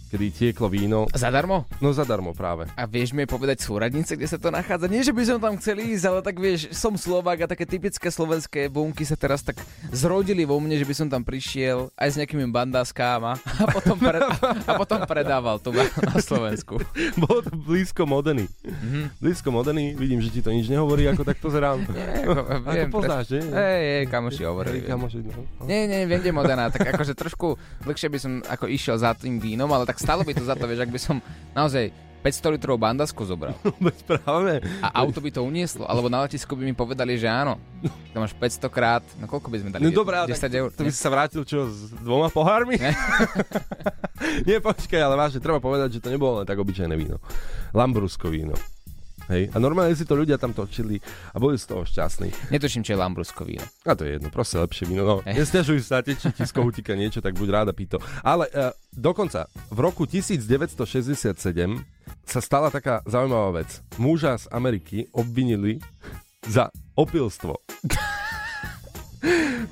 kedy 0.08 0.26
tieklo 0.32 0.72
víno. 0.72 1.04
Zadarmo? 1.12 1.68
No 1.84 1.92
zadarmo 1.92 2.32
práve. 2.32 2.64
A 2.74 2.88
vieš 2.88 3.12
mi 3.12 3.28
povedať 3.28 3.60
súradnice, 3.60 4.16
kde 4.16 4.24
sa 4.24 4.40
to 4.40 4.48
nachádza? 4.48 4.88
Nie, 4.88 5.04
že 5.04 5.12
by 5.12 5.22
som 5.28 5.38
tam 5.38 5.54
chcel 5.60 5.84
ísť, 5.84 6.04
ale 6.08 6.20
tak 6.24 6.40
vieš, 6.40 6.72
som 6.72 6.96
Slovák 6.96 7.44
a 7.44 7.46
také 7.46 7.68
typické 7.68 8.08
slovenské 8.08 8.72
bunky 8.72 9.04
sa 9.04 9.20
teraz 9.20 9.44
tak 9.44 9.60
zrodili 9.92 10.48
vo 10.48 10.56
mne, 10.56 10.80
že 10.80 10.88
by 10.88 10.94
som 10.96 11.08
tam 11.12 11.20
prišiel 11.20 11.92
aj 11.92 12.08
s 12.08 12.16
nejakými 12.16 12.48
bandáskám 12.48 13.20
a, 13.28 13.34
potom, 13.68 14.00
pred, 14.00 14.24
a 14.64 14.72
potom 14.80 15.04
predával 15.04 15.60
tu 15.60 15.76
na, 15.76 15.84
Slovensku. 16.18 16.80
Bolo 17.20 17.44
to 17.44 17.52
blízko 17.52 18.08
Modeny. 18.08 18.48
Mm-hmm. 18.48 19.04
Blízko 19.20 19.48
Modeny, 19.52 19.92
vidím, 19.92 20.24
že 20.24 20.32
ti 20.32 20.40
to 20.40 20.48
nič 20.48 20.72
nehovorí, 20.72 21.04
ako 21.04 21.22
tak 21.28 21.36
pozerám. 21.38 21.84
Nie, 21.84 22.24
ako, 22.24 22.32
viem, 22.64 22.88
to 22.88 22.96
poznáš, 22.96 23.24
že? 23.28 23.38
Hej, 23.44 23.82
hej, 23.84 24.04
kamoši 24.08 24.42
hovorili. 24.48 24.80
Hej, 24.80 24.88
kamoši, 24.88 25.18
no. 25.20 25.44
Nie, 25.68 25.84
nie, 25.84 26.08
viem, 26.08 26.24
kde 26.24 26.32
Modena, 26.32 26.72
tak 26.72 26.96
akože 26.96 27.12
trošku 27.12 27.60
dlhšie 27.84 28.08
by 28.08 28.18
som 28.18 28.32
ako 28.48 28.66
išiel 28.70 28.96
za 28.96 29.12
tým 29.12 29.36
vínom, 29.36 29.68
ale 29.68 29.84
tak 29.84 29.97
stalo 29.98 30.22
by 30.22 30.32
to 30.32 30.46
za 30.46 30.54
to, 30.54 30.64
vieš, 30.64 30.86
ak 30.86 30.92
by 30.94 31.00
som 31.00 31.16
naozaj 31.52 31.90
500 32.18 32.58
litrov 32.58 32.76
bandasku 32.82 33.22
zobral 33.22 33.54
práve. 34.10 34.58
a 34.82 34.88
auto 34.90 35.22
by 35.22 35.30
to 35.30 35.46
unieslo, 35.46 35.86
alebo 35.86 36.10
na 36.10 36.26
letisku 36.26 36.58
by 36.58 36.66
mi 36.66 36.74
povedali, 36.74 37.14
že 37.14 37.30
áno. 37.30 37.62
To 38.10 38.18
máš 38.18 38.34
500 38.34 38.66
krát, 38.74 39.04
no 39.22 39.30
koľko 39.30 39.46
by 39.54 39.58
sme 39.62 39.70
dali? 39.70 39.86
No 39.86 39.94
dobré, 39.94 40.18
ale 40.18 40.34
10 40.34 40.42
tak 40.42 40.50
eur. 40.50 40.68
to 40.74 40.82
by 40.82 40.90
si 40.90 40.98
sa 40.98 41.10
vrátil 41.14 41.46
čo, 41.46 41.70
s 41.70 41.94
dvoma 42.02 42.26
pohármi? 42.26 42.74
Ne. 42.74 42.90
Nie, 44.48 44.58
počkaj, 44.58 44.98
ale 44.98 45.14
vážne, 45.14 45.38
treba 45.38 45.62
povedať, 45.62 45.98
že 45.98 46.02
to 46.02 46.10
nebolo 46.10 46.42
len 46.42 46.46
tak 46.46 46.58
obyčajné 46.58 46.94
víno. 46.98 47.22
Lambrusko 47.70 48.26
víno. 48.34 48.58
Hej, 49.28 49.52
a 49.52 49.60
normálne 49.60 49.92
si 49.92 50.08
to 50.08 50.16
ľudia 50.16 50.40
tam 50.40 50.56
točili 50.56 50.96
a 51.32 51.36
boli 51.36 51.60
z 51.60 51.68
toho 51.68 51.84
šťastní. 51.84 52.48
Netuším, 52.48 52.80
čo 52.80 52.96
je 52.96 52.98
Lambrusko 52.98 53.44
víno. 53.44 53.64
A 53.84 53.92
to 53.92 54.08
je 54.08 54.16
jedno, 54.16 54.32
proste 54.32 54.56
lepšie 54.56 54.88
víno. 54.88 55.04
No, 55.04 55.16
Hej. 55.20 55.44
nesťažuj 55.44 55.80
sa, 55.84 56.00
či 56.00 56.16
ti 56.16 56.42
z 56.48 56.52
kohutika 56.52 56.96
niečo, 56.96 57.20
tak 57.20 57.36
buď 57.36 57.48
ráda 57.52 57.72
pito. 57.76 58.00
Ale 58.24 58.48
uh, 58.56 58.72
dokonca 58.88 59.44
v 59.68 59.78
roku 59.84 60.08
1967 60.08 61.36
sa 62.24 62.40
stala 62.40 62.72
taká 62.72 63.04
zaujímavá 63.04 63.60
vec. 63.60 63.84
Muža 64.00 64.40
z 64.40 64.48
Ameriky 64.48 65.12
obvinili 65.12 65.76
za 66.48 66.72
opilstvo. 66.96 67.60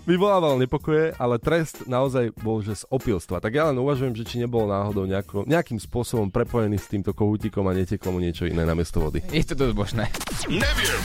Vyvolával 0.06 0.58
nepokoje, 0.58 1.14
ale 1.18 1.38
trest 1.42 1.86
naozaj 1.86 2.34
bol, 2.38 2.62
že 2.62 2.78
z 2.78 2.84
opilstva. 2.90 3.42
Tak 3.42 3.52
ja 3.54 3.70
len 3.70 3.78
uvažujem, 3.78 4.14
že 4.14 4.26
či 4.26 4.42
nebol 4.42 4.66
náhodou 4.66 5.06
nejako, 5.06 5.46
nejakým 5.46 5.78
spôsobom 5.82 6.30
prepojený 6.30 6.78
s 6.78 6.90
týmto 6.90 7.10
kohútikom 7.10 7.66
a 7.66 7.74
neteklo 7.74 8.14
mu 8.14 8.22
niečo 8.22 8.46
iné 8.46 8.62
namiesto 8.62 9.02
vody. 9.02 9.22
Je 9.30 9.46
to 9.46 9.58
dosť 9.58 9.74
možné. 9.74 10.04
Neviem. 10.46 11.02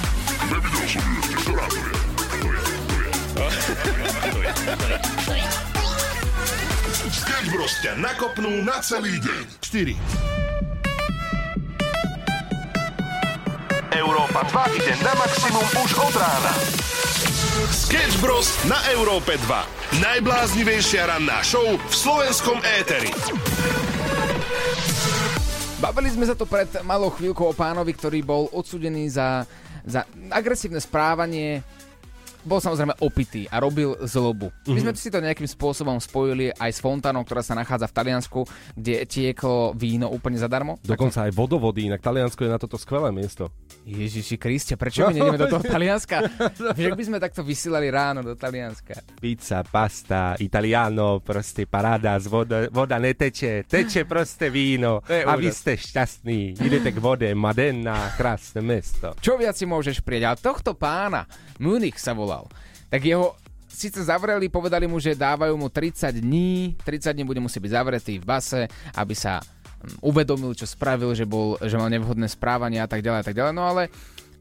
Nevidel 0.50 0.86
som 0.89 1.01
ju 1.01 1.13
ešte, 1.21 1.36
ktorá 1.45 1.65
to 1.69 1.77
je. 1.77 1.93
To 3.31 3.43
je, 3.48 3.60
to 3.74 4.39
je. 4.41 4.55
To 5.25 5.31
je. 5.33 5.45
Sketch 7.12 7.50
Bros 7.51 7.74
ťa 7.83 7.93
nakopnú 8.00 8.63
na 8.63 8.79
celý 8.79 9.19
deň. 9.19 9.43
4. 9.60 10.40
Európa 13.91 14.48
2 14.48 14.79
ide 14.79 14.95
na 15.03 15.12
maximum 15.19 15.67
už 15.83 16.00
od 16.00 16.15
rána. 16.15 16.53
Sketch 17.67 18.24
Bros 18.24 18.48
na 18.63 18.79
Európe 18.95 19.36
2. 19.36 20.00
Najbláznivejšia 20.00 21.12
ranná 21.12 21.43
show 21.43 21.75
v 21.75 21.91
slovenskom 21.91 22.63
éteri. 22.79 23.12
Bavili 25.83 26.07
sme 26.07 26.24
sa 26.24 26.39
tu 26.39 26.48
pred 26.48 26.71
malou 26.88 27.12
chvíľkou 27.12 27.51
o 27.51 27.57
pánovi, 27.57 27.91
ktorý 27.91 28.24
bol 28.24 28.48
odsudený 28.55 29.12
za, 29.12 29.43
za 29.83 30.07
agresívne 30.31 30.79
správanie 30.79 31.60
bol 32.41 32.57
samozrejme 32.57 32.98
opitý 33.05 33.45
a 33.53 33.62
robil 33.62 33.93
zlobu. 34.05 34.50
My 34.65 34.81
sme 34.81 34.98
si 34.98 35.13
to 35.13 35.21
nejakým 35.21 35.45
spôsobom 35.45 36.01
spojili 36.01 36.50
aj 36.57 36.71
s 36.74 36.79
fontánom, 36.81 37.21
ktorá 37.21 37.45
sa 37.45 37.53
nachádza 37.53 37.86
v 37.86 37.95
Taliansku, 38.01 38.39
kde 38.74 39.05
tieklo 39.05 39.77
víno 39.77 40.10
úplne 40.10 40.41
zadarmo. 40.41 40.81
Dokonca 40.81 41.29
aj 41.29 41.36
vodovody, 41.38 41.86
inak 41.86 42.01
Taliansko 42.01 42.41
je 42.41 42.53
na 42.53 42.57
toto 42.57 42.81
skvelé 42.81 43.13
miesto. 43.13 43.53
Ježiši 43.85 44.38
Kriste, 44.38 44.73
prečo 44.77 45.09
my 45.09 45.13
nejdeme 45.13 45.41
do 45.41 45.50
toho 45.50 45.63
Talianska? 45.73 46.21
Vieš, 46.77 46.88
ak 46.93 47.00
by 47.00 47.05
sme 47.05 47.17
takto 47.17 47.41
vysielali 47.41 47.89
ráno 47.89 48.21
do 48.21 48.38
Talianska. 48.38 49.01
Pizza, 49.17 49.65
pasta, 49.65 50.38
italiano, 50.38 51.17
proste 51.21 51.65
paráda, 51.65 52.17
z 52.21 52.27
voda, 52.29 52.57
voda 52.69 53.01
neteče, 53.01 53.65
teče 53.65 54.05
proste 54.05 54.53
víno 54.53 55.01
a 55.29 55.33
vy 55.33 55.50
ste 55.50 55.77
šťastní. 55.77 56.61
Idete 56.61 56.93
k 56.93 57.00
vode, 57.01 57.29
Madenna, 57.33 58.13
krásne 58.13 58.61
mesto. 58.61 59.17
Čo 59.17 59.41
viac 59.41 59.57
si 59.57 59.65
môžeš 59.65 60.05
prieť? 60.05 60.29
Ale 60.29 60.38
tohto 60.38 60.77
pána, 60.77 61.25
Munich 61.57 61.97
sa 61.97 62.13
volal, 62.13 62.45
tak 62.93 63.01
jeho 63.01 63.33
síce 63.71 64.03
zavreli, 64.05 64.51
povedali 64.51 64.85
mu, 64.85 65.01
že 65.01 65.17
dávajú 65.17 65.57
mu 65.57 65.73
30 65.73 66.21
dní, 66.21 66.77
30 66.85 67.17
dní 67.17 67.23
bude 67.25 67.41
musieť 67.41 67.61
byť 67.65 67.71
zavretý 67.73 68.13
v 68.21 68.25
base, 68.27 68.61
aby 68.93 69.15
sa 69.17 69.41
uvedomil, 70.01 70.53
čo 70.53 70.69
spravil, 70.69 71.13
že, 71.17 71.25
bol, 71.25 71.57
že 71.61 71.77
mal 71.77 71.89
nevhodné 71.89 72.29
správanie 72.29 72.81
a 72.81 72.89
tak 72.89 73.01
ďalej 73.01 73.19
a 73.21 73.25
tak 73.25 73.35
ďalej. 73.38 73.53
No 73.53 73.63
ale 73.65 73.89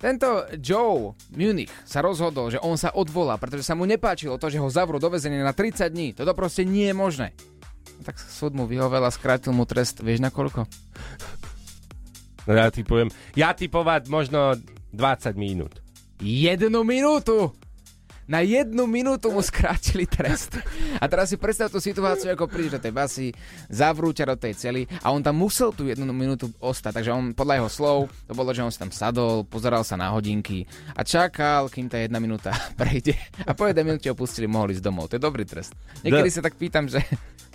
tento 0.01 0.49
Joe 0.57 1.13
Munich 1.37 1.69
sa 1.85 2.01
rozhodol, 2.01 2.49
že 2.49 2.63
on 2.65 2.81
sa 2.81 2.89
odvolá, 2.97 3.37
pretože 3.37 3.69
sa 3.69 3.77
mu 3.77 3.85
nepáčilo 3.85 4.41
to, 4.41 4.49
že 4.49 4.57
ho 4.57 4.73
zavrú 4.73 4.97
do 4.97 5.13
väzenia 5.13 5.45
na 5.45 5.53
30 5.53 5.93
dní. 5.93 6.09
Toto 6.17 6.33
proste 6.33 6.65
nie 6.65 6.89
je 6.89 6.97
možné. 6.97 7.37
No 8.01 8.03
tak 8.09 8.17
súd 8.17 8.57
mu 8.57 8.65
vyhovel 8.65 9.05
a 9.05 9.13
skrátil 9.13 9.53
mu 9.53 9.69
trest, 9.69 10.01
vieš 10.01 10.25
na 10.25 10.33
koľko? 10.33 10.65
No 12.49 12.57
ja 12.57 12.73
ti 12.73 12.81
poviem, 12.81 13.13
ja 13.37 13.53
typovať 13.53 14.09
možno 14.09 14.57
20 14.97 15.37
minút. 15.37 15.85
Jednu 16.25 16.81
minútu! 16.81 17.53
Na 18.31 18.47
jednu 18.47 18.87
minútu 18.87 19.35
mu 19.35 19.43
skrátili 19.43 20.07
trest. 20.07 20.55
A 21.03 21.11
teraz 21.11 21.29
si 21.29 21.37
predstav 21.37 21.67
tú 21.67 21.83
situáciu, 21.83 22.31
ako 22.31 22.47
prídeš 22.47 22.79
do 22.79 22.83
tej 22.87 22.95
basy, 22.95 23.27
zavrú 23.67 24.15
ťa 24.15 24.31
do 24.31 24.37
tej 24.39 24.55
cely 24.55 24.83
a 25.03 25.11
on 25.11 25.19
tam 25.19 25.35
musel 25.35 25.75
tú 25.75 25.91
jednu 25.91 26.07
minútu 26.15 26.47
ostať. 26.63 27.03
Takže 27.03 27.11
on 27.11 27.35
podľa 27.35 27.59
jeho 27.59 27.71
slov, 27.75 27.99
to 28.31 28.33
bolo, 28.33 28.55
že 28.55 28.63
on 28.63 28.71
si 28.71 28.79
tam 28.79 28.95
sadol, 28.95 29.43
pozeral 29.43 29.83
sa 29.83 29.99
na 29.99 30.15
hodinky 30.15 30.63
a 30.95 31.03
čakal, 31.03 31.67
kým 31.67 31.91
tá 31.91 31.99
jedna 31.99 32.23
minúta 32.23 32.55
prejde. 32.81 33.19
A 33.43 33.51
po 33.51 33.67
jednej 33.67 33.83
minúte 33.83 34.07
ho 34.07 34.15
pustili, 34.15 34.47
mohli 34.47 34.79
ísť 34.79 34.85
domov. 34.87 35.11
To 35.11 35.19
je 35.19 35.27
dobrý 35.27 35.43
trest. 35.43 35.75
Niekedy 36.07 36.31
Da- 36.31 36.37
sa 36.39 36.47
tak 36.47 36.55
pýtam, 36.55 36.87
že... 36.87 37.03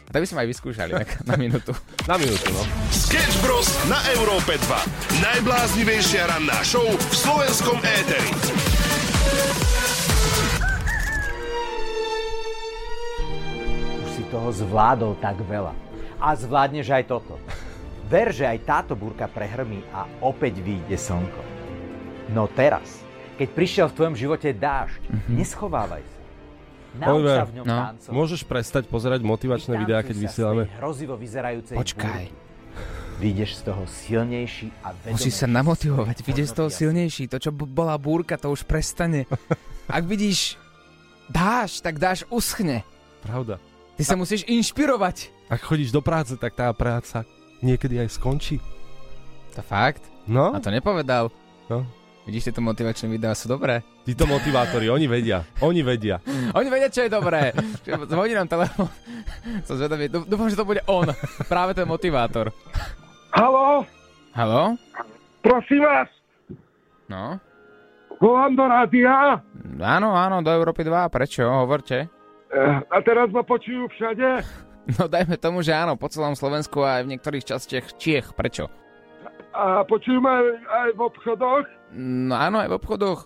A 0.05 0.13
tak 0.13 0.21
by 0.21 0.27
sme 0.27 0.43
aj 0.43 0.49
vyskúšali 0.53 0.91
tak, 0.91 1.23
na 1.23 1.33
minútu. 1.33 1.71
Na 2.11 2.19
minútu, 2.19 2.45
no. 2.51 2.61
Sketch 2.93 3.41
Bros 3.41 3.65
na 3.89 3.97
Európe 4.13 4.53
2. 4.53 5.23
Najbláznivejšia 5.23 6.29
ranná 6.29 6.61
show 6.61 6.85
v 6.85 7.13
slovenskom 7.15 7.79
éteri. 7.81 8.29
Toho 14.31 14.49
zvládol 14.51 15.17
tak 15.21 15.39
veľa. 15.43 15.73
A 16.21 16.33
zvládneš 16.33 16.89
aj 16.91 17.03
toto. 17.11 17.35
Ver, 18.05 18.29
že 18.29 18.45
aj 18.45 18.59
táto 18.65 18.93
búrka 18.93 19.25
prehrmí 19.25 19.81
a 19.89 20.05
opäť 20.21 20.61
vyjde 20.61 20.93
slnko. 20.93 21.41
No 22.33 22.45
teraz, 22.49 23.01
keď 23.37 23.47
prišiel 23.51 23.87
v 23.89 23.95
tvojom 23.97 24.15
živote 24.15 24.49
dážď, 24.53 25.01
neschovávaj 25.29 26.05
sa. 26.05 26.19
Nauč 26.95 27.27
sa 27.27 27.43
v 27.43 27.53
ňom 27.59 27.65
no, 27.67 27.75
tancovať. 27.75 28.15
Môžeš 28.15 28.41
prestať 28.47 28.83
pozerať 28.87 29.19
motivačné 29.25 29.73
videá, 29.75 29.99
keď 29.99 30.15
vysielame? 30.15 30.63
hrozivo 30.79 31.19
vyzerajúcej 31.19 31.75
Počkaj. 31.75 32.25
búrky. 32.31 32.43
Vyjdeš 33.15 33.51
z 33.55 33.61
toho 33.71 33.83
silnejší 33.87 34.67
a 34.83 34.91
vedomejší. 34.91 35.15
Musíš 35.15 35.35
sa 35.39 35.47
namotivovať, 35.47 36.17
vidíš 36.23 36.47
z 36.51 36.55
toho 36.55 36.69
silnejší. 36.71 37.23
To, 37.31 37.37
čo 37.39 37.51
bola 37.51 37.95
búrka, 37.95 38.35
to 38.35 38.51
už 38.51 38.67
prestane. 38.67 39.27
Ak 39.87 40.03
vidíš 40.03 40.59
dáš, 41.31 41.79
tak 41.79 41.99
dáš 41.99 42.27
uschne. 42.27 42.83
Pravda. 43.23 43.59
Ty 43.95 44.03
sa 44.03 44.15
musíš 44.15 44.43
inšpirovať. 44.43 45.31
Ak 45.47 45.61
chodíš 45.61 45.89
do 45.89 45.99
práce, 45.99 46.35
tak 46.35 46.53
tá 46.53 46.67
práca 46.71 47.23
niekedy 47.59 47.97
aj 47.97 48.11
skončí. 48.11 48.59
To 49.53 49.61
fakt? 49.61 50.03
No, 50.25 50.51
A 50.51 50.59
to 50.59 50.67
nepovedal. 50.67 51.31
no. 51.65 51.87
Vidíš, 52.25 52.49
tieto 52.49 52.59
motivačné 52.59 53.05
videá 53.07 53.31
sú 53.31 53.45
dobré. 53.45 53.85
Títo 54.01 54.25
motivátori, 54.25 54.89
oni 54.89 55.05
vedia. 55.05 55.45
Oni 55.61 55.85
vedia. 55.85 56.17
Oni 56.51 56.67
vedia, 56.67 56.89
čo 56.89 57.05
je 57.05 57.13
dobré. 57.13 57.53
Zvoní 57.85 58.33
nám 58.33 58.49
telefón. 58.49 58.89
Som 59.61 59.77
zvedavý. 59.77 60.09
Dú- 60.09 60.25
Dúfam, 60.25 60.49
že 60.49 60.57
to 60.57 60.65
bude 60.65 60.81
on. 60.85 61.05
Práve 61.45 61.71
ten 61.71 61.85
motivátor. 61.85 62.49
Halo, 63.29 63.85
Haló? 64.33 64.73
prosím 65.39 65.85
vás, 65.85 66.09
No? 67.05 67.37
volám 68.17 68.57
do 68.57 68.65
rádia 68.65 69.37
Áno, 69.77 70.09
áno, 70.09 70.41
do 70.41 70.49
Európy 70.49 70.81
2. 70.81 71.05
Prečo? 71.05 71.45
Hovorte. 71.45 72.09
A 72.89 72.97
teraz 73.03 73.27
ma 73.35 73.43
počujú 73.43 73.91
všade. 73.91 74.45
No 74.85 75.09
dajme 75.09 75.35
tomu, 75.41 75.65
že 75.65 75.73
áno, 75.73 75.97
po 75.97 76.05
celom 76.13 76.37
Slovensku 76.37 76.85
a 76.85 77.01
aj 77.01 77.09
v 77.09 77.11
niektorých 77.17 77.41
častiach 77.41 77.97
Čiech. 77.97 78.37
Prečo? 78.37 78.69
A 79.55 79.81
počujú 79.81 80.21
ma 80.21 80.45
aj 80.85 80.93
v 80.93 81.01
obchodoch. 81.01 81.65
No 81.95 82.35
áno, 82.37 82.61
aj 82.61 82.69
v 82.69 82.77
obchodoch. 82.77 83.25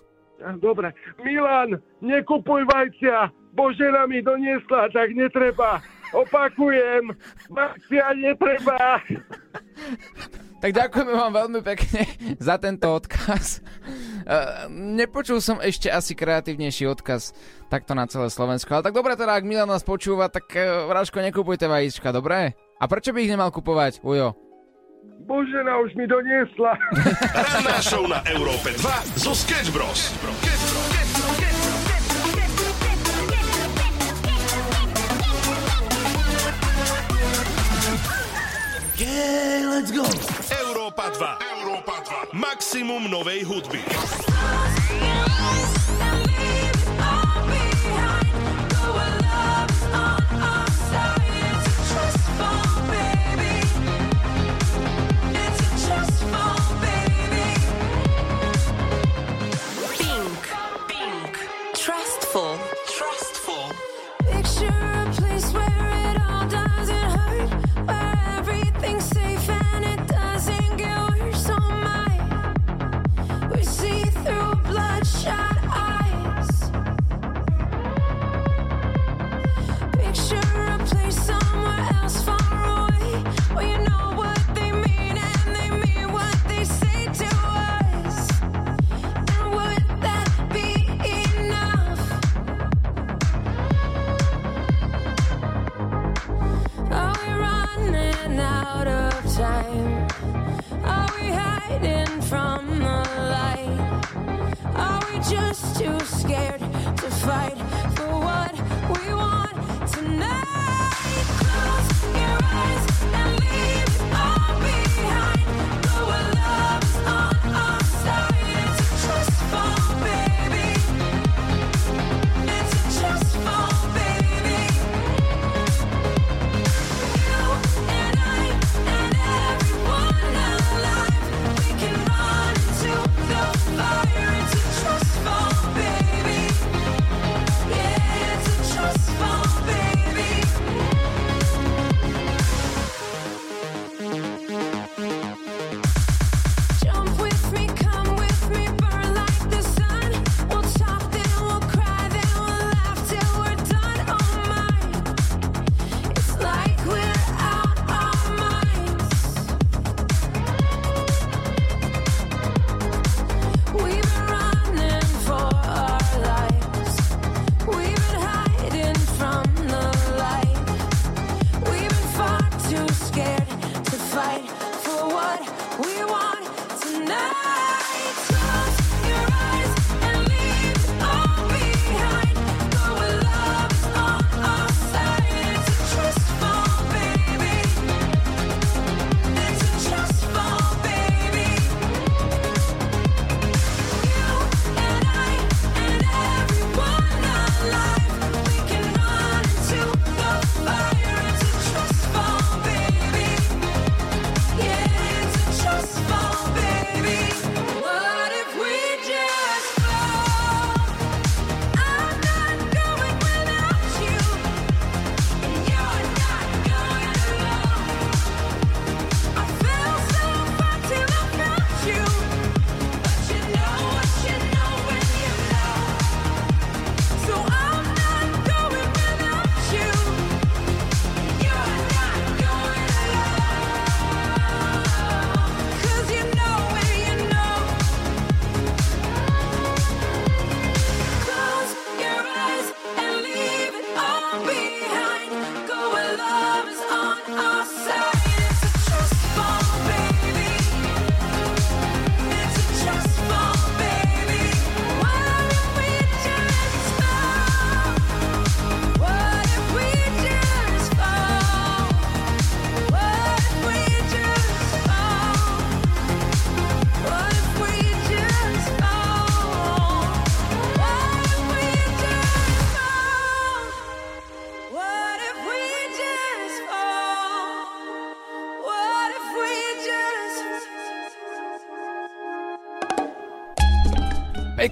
Dobre. 0.56 0.96
Milan, 1.20 1.76
nekupuj 2.00 2.64
vajcia. 2.64 3.28
Božena 3.52 4.08
mi 4.08 4.24
doniesla, 4.24 4.88
tak 4.94 5.12
netreba. 5.12 5.84
Opakujem, 6.16 7.12
vajcia 7.52 8.06
netreba. 8.16 8.78
Tak 10.60 10.76
ďakujeme 10.76 11.12
vám 11.16 11.32
veľmi 11.32 11.60
pekne 11.64 12.04
za 12.48 12.60
tento 12.60 12.92
odkaz. 12.92 13.64
Uh, 14.28 14.68
nepočul 14.68 15.40
som 15.40 15.56
ešte 15.56 15.88
asi 15.88 16.12
kreatívnejší 16.12 16.84
odkaz 16.84 17.32
takto 17.72 17.96
na 17.96 18.04
celé 18.04 18.28
Slovensko. 18.28 18.76
Ale 18.76 18.84
tak 18.84 18.94
dobre 18.94 19.16
teda, 19.16 19.40
ak 19.40 19.48
Milan 19.48 19.72
nás 19.72 19.80
počúva, 19.80 20.28
tak 20.28 20.52
uh, 20.52 20.84
Vražko, 20.84 21.24
nekupujte 21.24 21.64
vajíčka, 21.64 22.12
dobre? 22.12 22.52
A 22.76 22.84
prečo 22.84 23.16
by 23.16 23.24
ich 23.24 23.32
nemal 23.32 23.48
kupovať, 23.48 24.04
Ujo? 24.04 24.36
Božena 25.24 25.80
už 25.80 25.96
mi 25.96 26.04
doniesla. 26.04 26.76
Ranná 27.48 27.80
show 27.80 28.04
na 28.04 28.20
Európe 28.28 28.76
2 28.76 29.20
zo 29.20 29.32
Sketch 29.32 29.72
Bros. 29.72 30.12
Európa 40.90 41.38
2. 41.38 41.38
Európa 41.54 41.96
2. 42.34 42.34
Maximum 42.34 43.06
novej 43.06 43.46
hudby. 43.46 43.78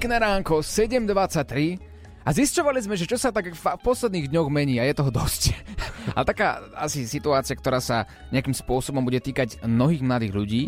Pekné 0.08 0.24
ránko, 0.24 0.64
7.23 0.64 2.24
a 2.24 2.32
zisťovali 2.32 2.80
sme, 2.80 2.96
že 2.96 3.04
čo 3.04 3.20
sa 3.20 3.28
tak 3.28 3.52
v 3.52 3.60
posledných 3.60 4.32
dňoch 4.32 4.48
mení 4.48 4.80
a 4.80 4.88
je 4.88 4.96
toho 4.96 5.12
dosť. 5.12 5.52
A 6.16 6.24
taká 6.24 6.64
asi 6.80 7.04
situácia, 7.04 7.52
ktorá 7.52 7.76
sa 7.76 8.08
nejakým 8.32 8.56
spôsobom 8.56 9.04
bude 9.04 9.20
týkať 9.20 9.60
mnohých 9.68 10.00
mladých 10.00 10.32
ľudí 10.32 10.62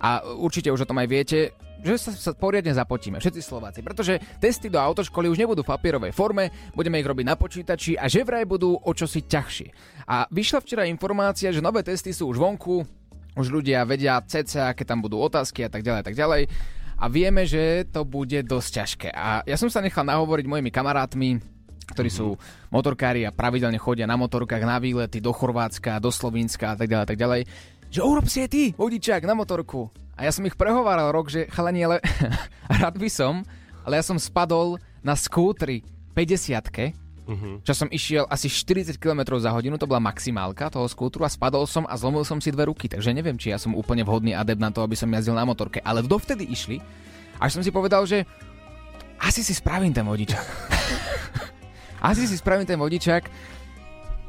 a 0.00 0.24
určite 0.24 0.72
už 0.72 0.80
o 0.80 0.88
tom 0.88 0.96
aj 0.96 1.12
viete, 1.12 1.52
že 1.84 2.08
sa, 2.08 2.10
sa 2.16 2.32
poriadne 2.32 2.72
zapotíme, 2.72 3.20
všetci 3.20 3.44
Slováci, 3.44 3.84
pretože 3.84 4.16
testy 4.40 4.72
do 4.72 4.80
autoškoly 4.80 5.28
už 5.28 5.44
nebudú 5.44 5.60
v 5.60 5.76
papierovej 5.76 6.16
forme, 6.16 6.48
budeme 6.72 6.96
ich 6.96 7.04
robiť 7.04 7.26
na 7.28 7.36
počítači 7.36 8.00
a 8.00 8.08
že 8.08 8.24
vraj 8.24 8.48
budú 8.48 8.80
o 8.80 8.92
čosi 8.96 9.28
ťažšie. 9.28 9.68
A 10.08 10.24
vyšla 10.32 10.64
včera 10.64 10.88
informácia, 10.88 11.52
že 11.52 11.60
nové 11.60 11.84
testy 11.84 12.16
sú 12.16 12.32
už 12.32 12.40
vonku, 12.40 12.80
už 13.36 13.52
ľudia 13.52 13.84
vedia 13.84 14.16
cca, 14.24 14.72
aké 14.72 14.88
tam 14.88 15.04
budú 15.04 15.20
otázky 15.20 15.68
a 15.68 15.70
tak 15.70 15.84
ďalej, 15.84 16.00
tak 16.00 16.16
ďalej. 16.16 16.48
A 16.96 17.12
vieme, 17.12 17.44
že 17.44 17.84
to 17.92 18.08
bude 18.08 18.40
dosť 18.40 18.70
ťažké. 18.72 19.08
A 19.12 19.44
ja 19.44 19.56
som 19.60 19.68
sa 19.68 19.84
nechal 19.84 20.08
nahovoriť 20.08 20.48
mojimi 20.48 20.72
kamarátmi, 20.72 21.36
ktorí 21.92 22.08
sú 22.10 22.40
motorkári 22.72 23.28
a 23.28 23.36
pravidelne 23.36 23.76
chodia 23.76 24.08
na 24.08 24.16
motorkách 24.16 24.64
na 24.64 24.80
výlety 24.80 25.20
do 25.20 25.30
Chorvátska, 25.30 26.02
do 26.02 26.08
Slovenska 26.08 26.72
a 26.72 26.76
tak 26.76 26.88
ďalej, 26.90 27.06
tak 27.06 27.20
ďalej, 27.20 27.40
že 27.92 28.00
urob 28.02 28.26
si 28.26 28.42
aj 28.42 28.50
ty 28.50 28.64
vodičák 28.74 29.22
na 29.22 29.36
motorku. 29.36 29.92
A 30.16 30.24
ja 30.24 30.32
som 30.32 30.42
ich 30.48 30.56
prehováral 30.56 31.12
rok, 31.12 31.28
že 31.28 31.46
chalani, 31.52 31.84
ale 31.84 31.96
rád 32.80 32.96
by 32.96 33.08
som, 33.12 33.44
ale 33.84 34.00
ja 34.00 34.04
som 34.04 34.16
spadol 34.16 34.80
na 35.04 35.14
skútri 35.14 35.84
50 36.16 37.05
čo 37.66 37.72
som 37.74 37.90
išiel 37.90 38.22
asi 38.30 38.46
40 38.46 39.02
km 39.02 39.34
za 39.42 39.50
hodinu, 39.50 39.74
to 39.74 39.90
bola 39.90 39.98
maximálka 39.98 40.70
toho 40.70 40.86
skútru 40.86 41.26
a 41.26 41.30
spadol 41.30 41.66
som 41.66 41.82
a 41.90 41.98
zlomil 41.98 42.22
som 42.22 42.38
si 42.38 42.54
dve 42.54 42.70
ruky, 42.70 42.86
takže 42.86 43.10
neviem, 43.10 43.34
či 43.34 43.50
ja 43.50 43.58
som 43.58 43.74
úplne 43.74 44.06
vhodný 44.06 44.30
adept 44.30 44.62
na 44.62 44.70
to, 44.70 44.86
aby 44.86 44.94
som 44.94 45.10
jazdil 45.10 45.34
na 45.34 45.42
motorke, 45.42 45.82
ale 45.82 46.06
dovtedy 46.06 46.46
išli, 46.46 46.78
až 47.42 47.58
som 47.58 47.62
si 47.66 47.74
povedal, 47.74 48.06
že 48.06 48.22
asi 49.18 49.42
si 49.42 49.56
spravím 49.56 49.90
ten 49.90 50.06
vodičák. 50.06 50.46
asi 52.10 52.28
si 52.28 52.36
spravím 52.38 52.68
ten 52.68 52.78
vodičák. 52.78 53.24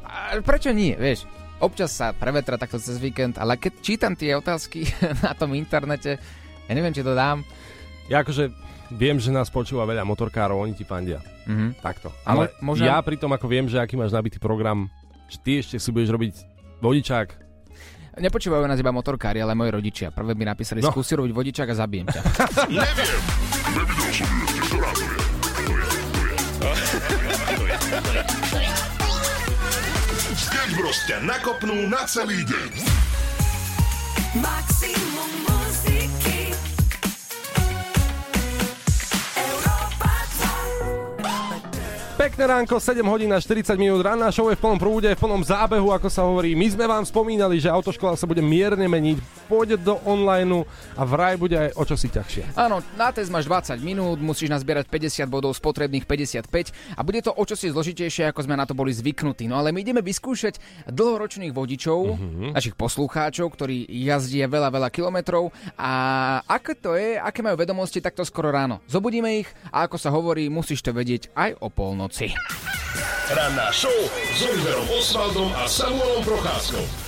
A 0.08 0.40
prečo 0.40 0.72
nie, 0.72 0.96
vieš? 0.96 1.28
Občas 1.58 1.94
sa 1.94 2.14
prevetra 2.14 2.54
takto 2.54 2.78
cez 2.78 2.98
víkend, 3.02 3.36
ale 3.38 3.58
keď 3.58 3.72
čítam 3.82 4.14
tie 4.14 4.34
otázky 4.34 4.88
na 5.24 5.34
tom 5.38 5.54
internete, 5.54 6.18
ja 6.66 6.72
neviem, 6.74 6.94
či 6.94 7.06
to 7.06 7.14
dám. 7.14 7.46
Ja 8.08 8.24
akože 8.24 8.50
viem, 8.96 9.20
že 9.20 9.34
nás 9.34 9.52
počúva 9.52 9.84
veľa 9.84 10.02
motorkárov, 10.08 10.64
oni 10.64 10.74
ti 10.74 10.84
fandia. 10.88 11.20
Mhm. 11.48 11.80
Takto. 11.80 12.12
Ale 12.22 12.52
môžem- 12.58 12.86
ja 12.86 13.00
pritom, 13.00 13.28
ako 13.28 13.46
viem, 13.46 13.64
že 13.64 13.76
aký 13.76 13.96
máš 13.96 14.12
nabitý 14.12 14.36
program, 14.36 14.92
že 15.26 15.36
ty 15.38 15.58
ešte 15.58 15.76
si 15.76 15.88
budeš 15.88 16.10
robiť 16.10 16.34
vodičák. 16.78 17.28
Nepočúvajú 18.14 18.66
nás 18.66 18.76
iba 18.76 18.90
motorkári, 18.90 19.38
ale 19.38 19.54
moji 19.54 19.70
rodičia. 19.72 20.10
Prvé 20.10 20.34
mi 20.34 20.42
napísali, 20.42 20.78
No. 20.78 20.90
no. 20.90 20.92
skúsi 20.92 21.14
robiť 21.14 21.30
vodičák 21.30 21.66
a 21.66 21.76
zabijem 21.76 22.06
ťa. 22.06 22.20
Neviem. 22.68 23.20
Nevidel 23.70 24.10
som 24.10 24.28
ju 24.28 24.44
ešte, 24.44 24.60
ktorá 24.68 24.90
to 24.90 25.00
je. 25.00 25.16
To 26.58 26.66
je, 27.62 27.76
to 27.94 28.08
je. 28.10 28.22
Sketch 30.34 30.74
Bros 30.74 30.98
ťa 31.04 31.18
nakopnú 31.20 31.86
na 31.86 32.02
celý 32.04 32.42
deň. 32.42 32.70
Maximum 34.36 35.57
Pekné 42.38 42.54
ránko, 42.54 42.78
7 42.78 43.02
hodín 43.02 43.34
a 43.34 43.42
40 43.42 43.74
minút 43.74 43.98
ranná 43.98 44.30
show 44.30 44.46
je 44.46 44.54
v 44.54 44.62
plnom 44.62 44.78
prúde, 44.78 45.10
v 45.10 45.18
plnom 45.18 45.42
zábehu, 45.42 45.90
ako 45.90 46.06
sa 46.06 46.22
hovorí. 46.22 46.54
My 46.54 46.70
sme 46.70 46.86
vám 46.86 47.02
spomínali, 47.02 47.58
že 47.58 47.66
autoškola 47.66 48.14
sa 48.14 48.30
bude 48.30 48.38
mierne 48.38 48.86
meniť, 48.86 49.18
pôjde 49.48 49.80
do 49.80 49.96
online 50.04 50.68
a 50.94 51.02
vraj 51.08 51.40
bude 51.40 51.56
aj 51.56 51.70
o 51.72 51.82
čosi 51.88 52.12
ťažšie. 52.12 52.52
Áno, 52.54 52.84
na 53.00 53.08
test 53.08 53.32
máš 53.32 53.48
20 53.48 53.80
minút, 53.80 54.20
musíš 54.20 54.52
nazbierať 54.52 54.92
50 54.92 55.24
bodov 55.32 55.56
z 55.56 55.60
potrebných 55.64 56.04
55 56.04 56.52
a 56.94 57.00
bude 57.00 57.24
to 57.24 57.32
o 57.32 57.42
čosi 57.48 57.72
zložitejšie, 57.72 58.28
ako 58.28 58.44
sme 58.44 58.60
na 58.60 58.68
to 58.68 58.76
boli 58.76 58.92
zvyknutí. 58.92 59.48
No 59.48 59.56
ale 59.56 59.72
my 59.72 59.80
ideme 59.80 60.04
vyskúšať 60.04 60.60
dlhoročných 60.92 61.56
vodičov, 61.56 61.98
mm-hmm. 62.12 62.50
našich 62.52 62.76
poslucháčov, 62.76 63.48
ktorí 63.56 63.88
jazdia 63.88 64.44
veľa, 64.44 64.68
veľa 64.68 64.88
kilometrov 64.92 65.48
a 65.80 65.90
aké 66.44 66.76
to 66.76 66.92
je, 66.92 67.16
aké 67.16 67.40
majú 67.40 67.56
vedomosti 67.56 68.04
takto 68.04 68.26
skoro 68.28 68.52
ráno. 68.52 68.84
Zobudíme 68.84 69.40
ich 69.40 69.48
a 69.72 69.88
ako 69.88 69.96
sa 69.96 70.12
hovorí, 70.12 70.52
musíš 70.52 70.84
to 70.84 70.92
vedieť 70.92 71.32
aj 71.32 71.56
o 71.64 71.72
polnoci. 71.72 72.36
Ranná 73.28 73.68
show 73.72 73.92
s 74.32 74.40
Oliverom 74.40 74.88
Osvaldom 74.96 75.52
a 75.52 75.68
Samuelom 75.68 76.24
Procházkou. 76.24 77.07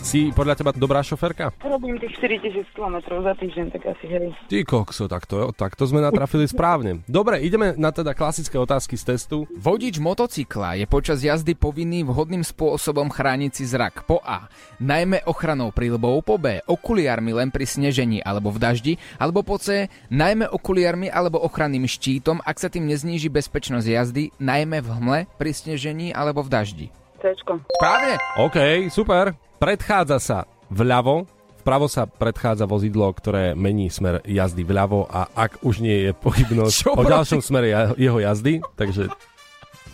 Si 0.00 0.32
podľa 0.32 0.56
teba 0.56 0.72
dobrá 0.72 1.04
šoferka? 1.04 1.52
Robím 1.60 2.00
tých 2.00 2.16
4000 2.16 2.72
km 2.72 3.20
za 3.20 3.36
týždeň, 3.36 3.66
tak 3.68 3.82
asi 3.84 4.06
hej. 4.08 4.32
Ty 4.48 4.58
kokso, 4.64 5.04
takto, 5.12 5.52
takto 5.52 5.84
sme 5.84 6.00
natrafili 6.00 6.48
správne. 6.48 7.04
Dobre, 7.04 7.44
ideme 7.44 7.76
na 7.76 7.92
teda 7.92 8.16
klasické 8.16 8.56
otázky 8.56 8.96
z 8.96 9.12
testu. 9.12 9.44
Vodič 9.52 10.00
motocykla 10.00 10.80
je 10.80 10.86
počas 10.88 11.20
jazdy 11.20 11.52
povinný 11.52 12.00
vhodným 12.08 12.40
spôsobom 12.40 13.12
chrániť 13.12 13.52
si 13.52 13.68
zrak. 13.68 14.08
Po 14.08 14.24
A. 14.24 14.48
Najmä 14.80 15.28
ochranou 15.28 15.68
prílbou, 15.68 16.24
po 16.24 16.40
B. 16.40 16.64
Okuliarmi 16.64 17.36
len 17.36 17.52
pri 17.52 17.68
snežení 17.68 18.24
alebo 18.24 18.48
v 18.48 18.58
daždi, 18.58 18.92
alebo 19.20 19.44
po 19.44 19.60
C. 19.60 19.92
Najmä 20.08 20.48
okuliarmi 20.48 21.12
alebo 21.12 21.44
ochranným 21.44 21.84
štítom, 21.84 22.40
ak 22.40 22.56
sa 22.56 22.72
tým 22.72 22.88
nezníži 22.88 23.28
bezpečnosť 23.28 23.86
jazdy, 23.86 24.24
najmä 24.40 24.80
v 24.80 24.88
hmle, 24.96 25.18
pri 25.36 25.52
snežení 25.52 26.10
alebo 26.16 26.40
v 26.40 26.50
daždi. 26.50 26.88
Cčko. 27.20 27.60
Správne? 27.76 28.16
OK, 28.40 28.88
super. 28.88 29.36
Predchádza 29.62 30.16
sa 30.16 30.38
vľavo, 30.72 31.28
vpravo 31.60 31.84
sa 31.84 32.08
predchádza 32.08 32.64
vozidlo, 32.64 33.12
ktoré 33.12 33.52
mení 33.52 33.92
smer 33.92 34.24
jazdy 34.24 34.64
vľavo 34.64 35.04
a 35.04 35.28
ak 35.36 35.60
už 35.60 35.84
nie 35.84 36.08
je 36.08 36.12
pochybnosť 36.16 36.96
o 36.96 37.04
ďalšom 37.04 37.44
smere 37.44 37.92
jeho 38.00 38.18
jazdy, 38.24 38.64
takže 38.80 39.12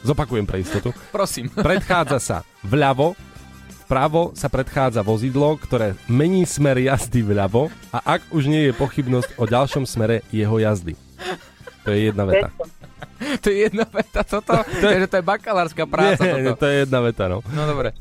zopakujem 0.06 0.46
pre 0.46 0.62
istotu. 0.62 0.94
Prosím. 1.10 1.50
Predchádza 1.50 2.18
sa 2.22 2.36
vľavo, 2.62 3.18
vpravo 3.90 4.30
sa 4.38 4.46
predchádza 4.46 5.02
vozidlo, 5.02 5.58
ktoré 5.58 5.98
mení 6.06 6.46
smer 6.46 6.78
jazdy 6.78 7.26
vľavo 7.26 7.74
a 7.90 7.98
ak 8.06 8.30
už 8.30 8.46
nie 8.46 8.70
je 8.70 8.72
pochybnosť 8.78 9.34
o 9.42 9.44
ďalšom 9.50 9.82
smere 9.82 10.22
jeho 10.30 10.62
jazdy. 10.62 10.94
To 11.86 11.94
je 11.94 12.10
jedna 12.10 12.24
veta. 12.26 12.50
to 13.42 13.46
je 13.46 13.56
jedna 13.70 13.86
veta, 13.86 14.20
toto, 14.26 14.58
to 14.82 14.86
je, 14.90 15.06
to 15.06 15.16
je 15.16 15.24
bakalárska 15.24 15.86
práca. 15.86 16.18
Nie, 16.26 16.50
toto. 16.50 16.60
to 16.60 16.66
je 16.66 16.76
jedna 16.82 17.00
veta, 17.00 17.24
no. 17.30 17.38
No 17.54 17.62
dobre. 17.62 17.94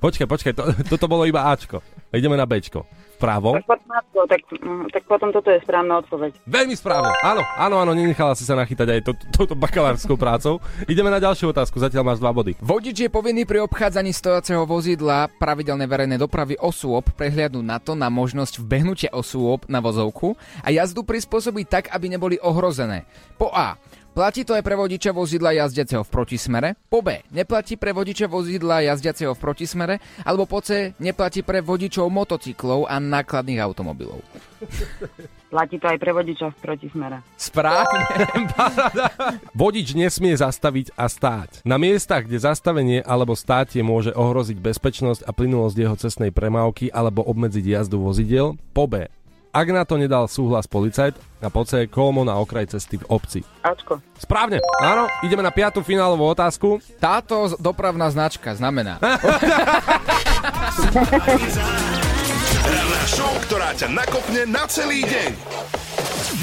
Počkaj, 0.00 0.26
počkaj, 0.26 0.52
to, 0.56 0.64
toto 0.96 1.06
bolo 1.06 1.28
iba 1.28 1.52
Ačko. 1.52 1.84
Ideme 2.10 2.34
na 2.34 2.48
Bčko. 2.48 2.88
Vpravo. 3.20 3.52
Tak, 3.60 3.68
potom, 3.68 4.24
tak, 4.24 4.40
mm, 4.48 4.84
tak 4.96 5.02
potom 5.04 5.28
toto 5.28 5.52
je 5.52 5.60
správna 5.60 6.00
odpoveď. 6.00 6.40
Veľmi 6.48 6.72
správne. 6.72 7.12
Áno, 7.20 7.44
áno, 7.44 7.76
áno, 7.84 7.92
nenechala 7.92 8.32
si 8.32 8.48
sa 8.48 8.56
nachytať 8.56 8.88
aj 8.96 9.00
to, 9.04 9.12
touto 9.28 9.52
bakalárskou 9.52 10.16
prácou. 10.16 10.56
Ideme 10.88 11.12
na 11.12 11.20
ďalšiu 11.20 11.52
otázku, 11.52 11.76
zatiaľ 11.76 12.08
máš 12.08 12.18
dva 12.24 12.32
body. 12.32 12.56
Vodič 12.64 12.96
je 12.96 13.12
povinný 13.12 13.44
pri 13.44 13.60
obchádzaní 13.60 14.16
stojaceho 14.16 14.64
vozidla 14.64 15.28
pravidelnej 15.36 15.84
verejnej 15.84 16.16
dopravy 16.16 16.56
osôb 16.56 17.12
prehliadnúť 17.12 17.66
na 17.68 17.76
to 17.76 17.92
na 17.92 18.08
možnosť 18.08 18.56
vbehnutia 18.64 19.12
osôb 19.12 19.68
na 19.68 19.84
vozovku 19.84 20.32
a 20.64 20.72
jazdu 20.72 21.04
prispôsobiť 21.04 21.66
tak, 21.68 21.84
aby 21.92 22.08
neboli 22.08 22.40
ohrozené. 22.40 23.04
Po 23.36 23.52
A. 23.52 23.76
Platí 24.10 24.42
to 24.42 24.58
aj 24.58 24.66
pre 24.66 24.74
vodiča 24.74 25.14
vozidla 25.14 25.54
jazdiaceho 25.54 26.02
v 26.02 26.10
protismere. 26.10 26.68
Po 26.90 26.98
B. 26.98 27.22
Neplatí 27.30 27.78
pre 27.78 27.94
vodiča 27.94 28.26
vozidla 28.26 28.82
jazdiaceho 28.82 29.38
v 29.38 29.40
protismere. 29.40 29.94
Alebo 30.26 30.50
po 30.50 30.58
C. 30.58 30.98
Neplatí 30.98 31.46
pre 31.46 31.62
vodičov 31.62 32.10
motocyklov 32.10 32.90
a 32.90 32.98
nákladných 32.98 33.62
automobilov. 33.62 34.18
Platí 35.50 35.82
to 35.82 35.90
aj 35.90 35.98
pre 35.98 36.14
vodiča 36.14 36.46
v 36.54 36.56
protismere. 36.62 37.16
Správne. 37.34 38.06
Vodič 39.60 39.98
nesmie 39.98 40.34
zastaviť 40.38 40.94
a 40.94 41.10
stáť. 41.10 41.66
Na 41.66 41.74
miestach, 41.74 42.26
kde 42.26 42.38
zastavenie 42.38 43.02
alebo 43.02 43.34
státie 43.34 43.82
môže 43.82 44.14
ohroziť 44.14 44.62
bezpečnosť 44.62 45.26
a 45.26 45.34
plynulosť 45.34 45.76
jeho 45.78 45.96
cestnej 45.98 46.30
premávky 46.30 46.86
alebo 46.94 47.26
obmedziť 47.26 47.66
jazdu 47.66 47.98
vozidiel. 47.98 48.54
Po 48.70 48.86
B. 48.86 49.10
Ak 49.50 49.66
na 49.66 49.82
to 49.82 49.98
nedal 49.98 50.30
súhlas 50.30 50.70
policajt, 50.70 51.18
a 51.42 51.50
po 51.50 51.66
C. 51.66 51.90
kolmo 51.90 52.22
na 52.22 52.38
okraj 52.38 52.70
cesty 52.70 53.02
v 53.02 53.04
obci. 53.10 53.42
Ačko. 53.66 53.98
Správne, 54.14 54.62
áno, 54.78 55.10
ideme 55.26 55.42
na 55.42 55.50
piatú 55.50 55.82
finálovú 55.82 56.22
otázku. 56.30 56.78
Táto 57.02 57.50
dopravná 57.58 58.06
značka 58.14 58.54
znamená... 58.54 59.02
Ranná 62.62 63.02
show, 63.10 63.26
ktorá 63.42 63.74
ťa 63.74 63.90
nakopne 63.90 64.46
na 64.46 64.70
celý 64.70 65.02
deň. 65.02 65.30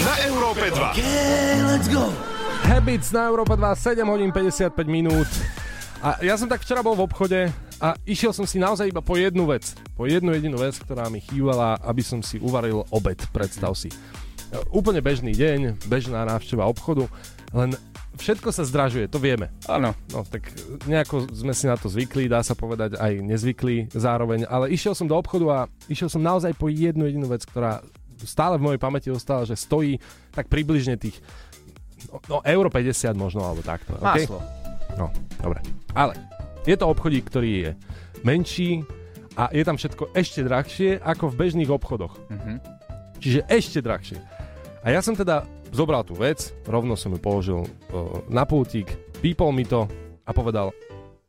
Na 0.03 0.13
Európe 0.27 0.67
2. 0.67 0.91
Habits 2.67 3.15
na 3.15 3.31
Európa 3.31 3.55
2, 3.55 4.03
7 4.03 4.03
hodín 4.03 4.35
55 4.35 4.75
minút. 4.83 5.31
A 6.03 6.19
ja 6.19 6.35
som 6.35 6.51
tak 6.51 6.59
včera 6.59 6.83
bol 6.83 6.99
v 6.99 7.07
obchode 7.07 7.39
a 7.77 7.93
išiel 8.09 8.33
som 8.33 8.49
si 8.49 8.57
naozaj 8.57 8.89
iba 8.89 9.05
po 9.05 9.13
jednu 9.17 9.45
vec. 9.45 9.77
Po 9.93 10.09
jednu 10.09 10.33
jedinú 10.33 10.57
vec, 10.57 10.73
ktorá 10.81 11.13
mi 11.13 11.21
chýbala, 11.21 11.77
aby 11.85 12.01
som 12.01 12.25
si 12.25 12.41
uvaril 12.41 12.85
obed, 12.89 13.21
predstav 13.29 13.77
si. 13.77 13.93
Úplne 14.73 15.03
bežný 15.03 15.35
deň, 15.37 15.85
bežná 15.85 16.25
návšteva 16.25 16.65
obchodu, 16.65 17.05
len 17.53 17.77
všetko 18.17 18.49
sa 18.49 18.65
zdražuje, 18.65 19.05
to 19.05 19.21
vieme. 19.21 19.53
Áno. 19.69 19.93
No 20.09 20.25
tak 20.25 20.49
nejako 20.89 21.29
sme 21.29 21.53
si 21.53 21.69
na 21.69 21.77
to 21.77 21.85
zvykli, 21.87 22.25
dá 22.25 22.41
sa 22.41 22.57
povedať 22.57 22.97
aj 22.97 23.21
nezvykli 23.21 23.93
zároveň, 23.93 24.49
ale 24.49 24.73
išiel 24.73 24.97
som 24.97 25.05
do 25.05 25.13
obchodu 25.13 25.45
a 25.53 25.59
išiel 25.85 26.09
som 26.09 26.25
naozaj 26.25 26.57
po 26.57 26.73
jednu 26.73 27.05
jedinú 27.05 27.29
vec, 27.29 27.45
ktorá 27.45 27.85
stále 28.25 28.57
v 28.57 28.73
mojej 28.73 28.81
pamäti 28.81 29.13
ostala, 29.13 29.45
že 29.45 29.53
stojí 29.53 30.01
tak 30.33 30.49
približne 30.49 30.97
tých 30.97 31.21
no, 32.09 32.17
no 32.25 32.37
euro 32.41 32.73
50 32.73 33.13
možno, 33.13 33.45
alebo 33.45 33.61
takto. 33.61 33.93
Okay? 34.01 34.25
Maslo. 34.25 34.41
No, 34.97 35.13
dobre. 35.37 35.61
Ale 35.93 36.17
je 36.67 36.75
to 36.75 36.85
obchodík, 36.91 37.31
ktorý 37.31 37.51
je 37.63 37.71
menší 38.27 38.83
a 39.39 39.47
je 39.55 39.63
tam 39.63 39.79
všetko 39.79 40.11
ešte 40.11 40.43
drahšie 40.43 40.99
ako 40.99 41.31
v 41.31 41.37
bežných 41.39 41.71
obchodoch. 41.71 42.19
Mhm. 42.27 42.59
Čiže 43.17 43.39
ešte 43.49 43.79
drahšie. 43.81 44.19
A 44.85 44.93
ja 44.93 45.01
som 45.01 45.17
teda 45.17 45.41
zobral 45.73 46.05
tú 46.05 46.13
vec, 46.13 46.53
rovno 46.69 46.93
som 46.93 47.15
ju 47.15 47.19
položil 47.19 47.59
uh, 47.65 48.21
na 48.29 48.45
pultík, 48.45 48.87
pípol 49.23 49.49
mi 49.49 49.65
to 49.65 49.89
a 50.21 50.31
povedal 50.35 50.69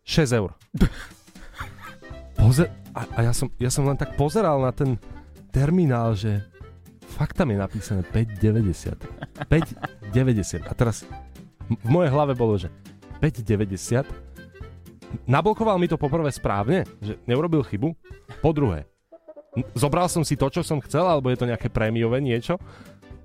6 0.04 0.36
eur. 0.36 0.52
Pozer- 2.38 2.70
a, 2.92 3.00
a 3.14 3.18
ja, 3.24 3.32
som, 3.32 3.48
ja 3.56 3.70
som 3.72 3.88
len 3.88 3.96
tak 3.96 4.14
pozeral 4.20 4.60
na 4.60 4.70
ten 4.70 5.00
terminál, 5.48 6.12
že 6.14 6.44
fakt 7.18 7.34
tam 7.40 7.50
je 7.50 7.58
napísané 7.58 8.02
5,90. 8.04 8.94
5,90. 9.48 10.66
A 10.70 10.72
teraz 10.76 11.02
v 11.66 11.88
mojej 11.88 12.10
hlave 12.12 12.38
bolo, 12.38 12.58
že 12.58 12.70
5,90. 13.22 14.27
Nablokoval 15.24 15.80
mi 15.80 15.88
to 15.88 16.00
poprvé 16.00 16.28
správne, 16.32 16.84
že 17.00 17.16
neurobil 17.24 17.64
chybu. 17.64 17.96
Po 18.44 18.50
druhé, 18.52 18.84
zobral 19.72 20.08
som 20.12 20.24
si 20.24 20.36
to, 20.36 20.48
čo 20.52 20.60
som 20.60 20.80
chcel, 20.84 21.04
alebo 21.04 21.32
je 21.32 21.38
to 21.40 21.48
nejaké 21.48 21.72
prémiové 21.72 22.20
niečo. 22.20 22.60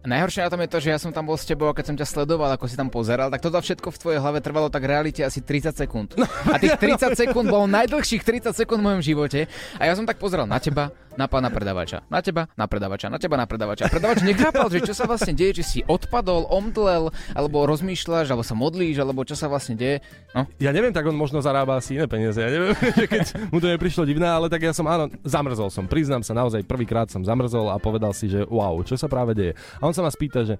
Najhoršie 0.04 0.44
na 0.44 0.52
tom 0.52 0.60
je 0.60 0.68
to, 0.68 0.80
že 0.84 0.90
ja 0.92 1.00
som 1.00 1.16
tam 1.16 1.24
bol 1.24 1.40
s 1.40 1.48
tebou 1.48 1.72
a 1.72 1.74
keď 1.74 1.86
som 1.88 1.96
ťa 1.96 2.04
sledoval, 2.04 2.52
ako 2.60 2.68
si 2.68 2.76
tam 2.76 2.92
pozeral, 2.92 3.32
tak 3.32 3.40
toto 3.40 3.56
všetko 3.56 3.88
v 3.88 3.98
tvojej 4.04 4.20
hlave 4.20 4.44
trvalo 4.44 4.68
tak 4.68 4.84
realite 4.84 5.24
asi 5.24 5.40
30 5.40 5.72
sekúnd. 5.80 6.20
A 6.52 6.60
tých 6.60 6.76
30 7.00 7.16
sekúnd 7.16 7.48
bolo 7.48 7.72
najdlhších 7.72 8.20
30 8.20 8.52
sekúnd 8.52 8.84
v 8.84 8.88
mojom 8.92 9.02
živote. 9.02 9.48
A 9.80 9.88
ja 9.88 9.96
som 9.96 10.04
tak 10.04 10.20
pozeral 10.20 10.44
na 10.44 10.60
teba, 10.60 10.92
na 11.16 11.32
pána 11.32 11.48
predavača, 11.48 12.04
na 12.12 12.20
teba, 12.20 12.52
na 12.60 12.68
predavača, 12.68 13.08
na 13.08 13.16
teba, 13.16 13.40
na 13.40 13.48
predavača. 13.48 13.88
A 13.88 13.94
predavač 13.94 14.28
nechápal, 14.28 14.68
že 14.68 14.84
čo 14.84 14.92
sa 14.92 15.08
vlastne 15.08 15.32
deje, 15.32 15.62
či 15.62 15.64
si 15.64 15.80
odpadol, 15.88 16.52
omdlel, 16.52 17.08
alebo 17.32 17.64
rozmýšľaš, 17.64 18.28
alebo 18.28 18.44
sa 18.44 18.60
modlíš, 18.60 19.00
alebo 19.00 19.24
čo 19.24 19.40
sa 19.40 19.48
vlastne 19.48 19.80
deje. 19.80 20.04
No, 20.36 20.50
Ja 20.60 20.76
neviem, 20.76 20.92
tak 20.92 21.08
on 21.08 21.16
možno 21.16 21.40
zarába 21.40 21.80
asi 21.80 21.96
iné 21.96 22.12
peniaze. 22.12 22.44
Ja 22.44 22.52
neviem, 22.52 22.76
že 23.00 23.06
keď 23.08 23.24
mu 23.56 23.64
to 23.64 23.72
neprišlo 23.72 24.04
divné, 24.04 24.28
ale 24.28 24.52
tak 24.52 24.68
ja 24.68 24.76
som, 24.76 24.84
áno, 24.84 25.08
zamrzol 25.24 25.72
som. 25.72 25.88
Priznám 25.88 26.26
sa, 26.26 26.36
naozaj 26.36 26.66
prvýkrát 26.68 27.08
som 27.08 27.24
zamrzol 27.24 27.72
a 27.72 27.78
povedal 27.80 28.12
si, 28.12 28.28
že 28.28 28.44
wow, 28.50 28.82
čo 28.84 28.98
sa 29.00 29.06
práve 29.08 29.38
deje. 29.38 29.54
A 29.80 29.86
on 29.86 29.93
sa 29.94 30.04
ma 30.04 30.12
spýta, 30.12 30.44
že 30.44 30.60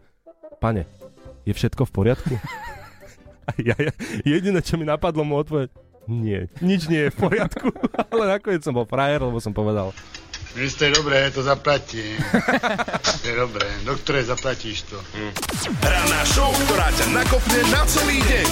pane, 0.62 0.88
je 1.44 1.52
všetko 1.52 1.90
v 1.90 1.92
poriadku? 1.92 2.36
A 3.44 3.52
ja, 3.60 3.76
ja, 3.76 3.92
jediné, 4.24 4.64
čo 4.64 4.80
mi 4.80 4.88
napadlo 4.88 5.28
mu 5.28 5.36
odpovedať, 5.36 5.68
nie, 6.08 6.48
nič 6.64 6.88
nie 6.88 7.08
je 7.08 7.12
v 7.12 7.18
poriadku. 7.28 7.76
ale 8.16 8.40
nakoniec 8.40 8.64
som 8.64 8.72
bol 8.72 8.88
frajer, 8.88 9.20
lebo 9.20 9.40
som 9.44 9.52
povedal, 9.52 9.92
Vy 10.54 10.70
ste 10.70 10.94
dobré, 10.94 11.34
to 11.34 11.42
zaplatím. 11.42 12.22
je 13.26 13.34
dobré, 13.34 13.66
doktore, 13.84 14.22
zaplatíš 14.22 14.86
to. 14.86 15.02
Ranná 15.82 16.22
show, 16.30 16.54
ktorá 16.70 16.94
ťa 16.94 17.10
nakopne 17.10 17.60
na 17.74 17.82
celý 17.90 18.22
deň. 18.22 18.48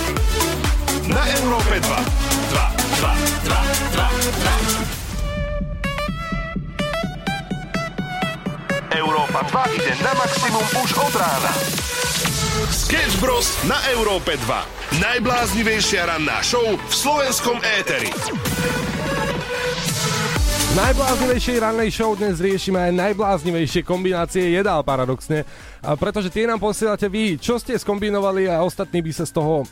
Na 1.13 1.23
Európe 1.39 1.77
2. 1.77 1.87
2, 1.87 1.93
2, 2.99 3.15
2, 3.45 3.53
2, 3.95 4.97
2. 4.97 5.10
Európa 8.91 9.47
2 9.47 9.79
ide 9.79 9.95
na 10.03 10.11
maximum 10.19 10.67
už 10.83 10.89
od 10.99 11.13
rána. 11.15 11.51
Sketch 12.67 13.23
Bros. 13.23 13.47
na 13.63 13.79
Európe 13.95 14.35
2. 14.35 14.99
Najbláznivejšia 14.99 16.11
ranná 16.11 16.43
show 16.43 16.75
v 16.75 16.91
slovenskom 16.91 17.63
éteri. 17.63 18.11
V 20.71 20.73
najbláznivejšej 20.75 21.57
rannej 21.63 21.87
show 21.87 22.19
dnes 22.19 22.43
riešime 22.43 22.91
aj 22.91 23.15
najbláznivejšie 23.15 23.87
kombinácie 23.87 24.59
jedál 24.59 24.83
paradoxne, 24.83 25.47
a 25.79 25.95
pretože 25.95 26.27
tie 26.27 26.43
nám 26.43 26.59
posielate 26.59 27.07
vy, 27.07 27.39
čo 27.39 27.55
ste 27.63 27.79
skombinovali 27.79 28.51
a 28.51 28.59
ostatní 28.59 28.99
by 28.99 29.11
sa 29.15 29.23
z 29.23 29.39
toho, 29.39 29.63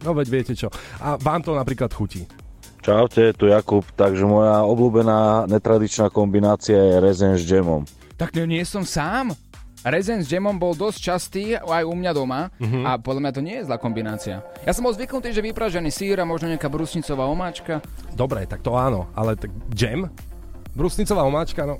no 0.00 0.16
veď 0.16 0.26
viete 0.32 0.52
čo, 0.56 0.72
a 1.04 1.20
vám 1.20 1.44
to 1.44 1.52
napríklad 1.52 1.92
chutí. 1.92 2.24
Čaute, 2.80 3.36
tu 3.36 3.52
Jakub. 3.52 3.84
Takže 3.92 4.24
moja 4.24 4.64
obľúbená 4.64 5.44
netradičná 5.44 6.08
kombinácia 6.08 6.78
je 6.78 6.96
rezen 7.04 7.36
s 7.36 7.44
džemom. 7.44 8.05
Tak 8.16 8.32
to 8.32 8.44
nie 8.44 8.64
som 8.64 8.82
sám. 8.82 9.32
Rezen 9.86 10.18
s 10.18 10.26
džemom 10.26 10.58
bol 10.58 10.74
dosť 10.74 10.98
častý 10.98 11.44
aj 11.54 11.86
u 11.86 11.94
mňa 11.94 12.10
doma 12.10 12.50
Mhm. 12.58 12.80
a 12.82 12.90
podľa 12.98 13.20
mňa 13.22 13.32
to 13.32 13.40
nie 13.40 13.56
je 13.60 13.66
zlá 13.70 13.78
kombinácia. 13.78 14.42
Ja 14.66 14.74
som 14.74 14.82
bol 14.82 14.90
zvyknutý, 14.90 15.30
že 15.30 15.38
vypražený 15.40 15.94
sír 15.94 16.18
a 16.18 16.26
možno 16.26 16.50
nejaká 16.50 16.66
brusnicová 16.66 17.28
omáčka. 17.28 17.78
Dobre, 18.10 18.42
tak 18.44 18.66
to 18.66 18.74
áno, 18.74 19.06
ale 19.14 19.38
tak 19.38 19.52
džem? 19.70 20.10
Brusnicová 20.74 21.22
omáčka, 21.22 21.62
no 21.64 21.78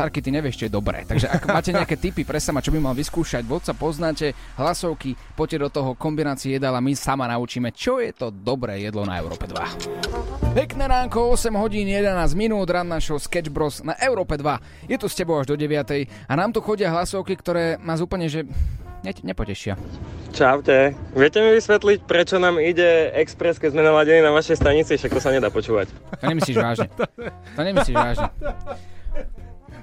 Tarky, 0.00 0.24
ty 0.24 0.32
nevieš, 0.32 0.56
čo 0.56 0.64
je 0.64 0.72
dobré. 0.72 1.04
Takže 1.04 1.28
ak 1.28 1.44
máte 1.44 1.76
nejaké 1.76 2.00
tipy 2.00 2.24
pre 2.24 2.40
sama, 2.40 2.64
čo 2.64 2.72
by 2.72 2.80
mal 2.80 2.96
vyskúšať, 2.96 3.44
vodca 3.44 3.76
poznáte, 3.76 4.32
hlasovky, 4.56 5.12
poďte 5.36 5.60
do 5.60 5.68
toho 5.68 5.90
kombinácie 5.92 6.56
jedál 6.56 6.72
a 6.72 6.80
my 6.80 6.96
sama 6.96 7.28
naučíme, 7.28 7.68
čo 7.68 8.00
je 8.00 8.08
to 8.16 8.32
dobré 8.32 8.80
jedlo 8.80 9.04
na 9.04 9.20
Európe 9.20 9.44
2. 9.44 10.56
Pekné 10.56 10.88
ránko, 10.88 11.36
8 11.36 11.52
hodín 11.52 11.84
11 11.84 12.32
minút, 12.32 12.72
ranná 12.72 12.96
show 12.96 13.20
Sketch 13.20 13.52
Bros 13.52 13.84
na 13.84 13.92
Európe 14.00 14.40
2. 14.40 14.88
Je 14.88 14.96
tu 14.96 15.04
s 15.04 15.12
tebou 15.12 15.36
až 15.36 15.52
do 15.52 15.60
9. 15.60 15.68
a 16.08 16.32
nám 16.32 16.56
tu 16.56 16.64
chodia 16.64 16.88
hlasovky, 16.88 17.36
ktoré 17.36 17.76
nás 17.84 18.00
úplne, 18.00 18.24
že 18.32 18.48
ne, 19.04 19.12
nepotešia. 19.12 19.76
Čaute. 20.32 20.96
Viete 21.12 21.44
mi 21.44 21.60
vysvetliť, 21.60 22.08
prečo 22.08 22.40
nám 22.40 22.56
ide 22.56 23.12
Express, 23.20 23.60
keď 23.60 23.76
sme 23.76 23.84
naladení 23.84 24.24
na 24.24 24.32
vašej 24.32 24.64
stanici? 24.64 24.96
Však 24.96 25.12
to 25.12 25.20
sa 25.20 25.28
nedá 25.28 25.52
počúvať. 25.52 25.92
To 25.92 26.24
nemyslíš 26.24 26.56
vážne. 26.56 26.88
To 27.52 27.60
nemyslíš 27.60 27.96
vážne. 28.00 28.32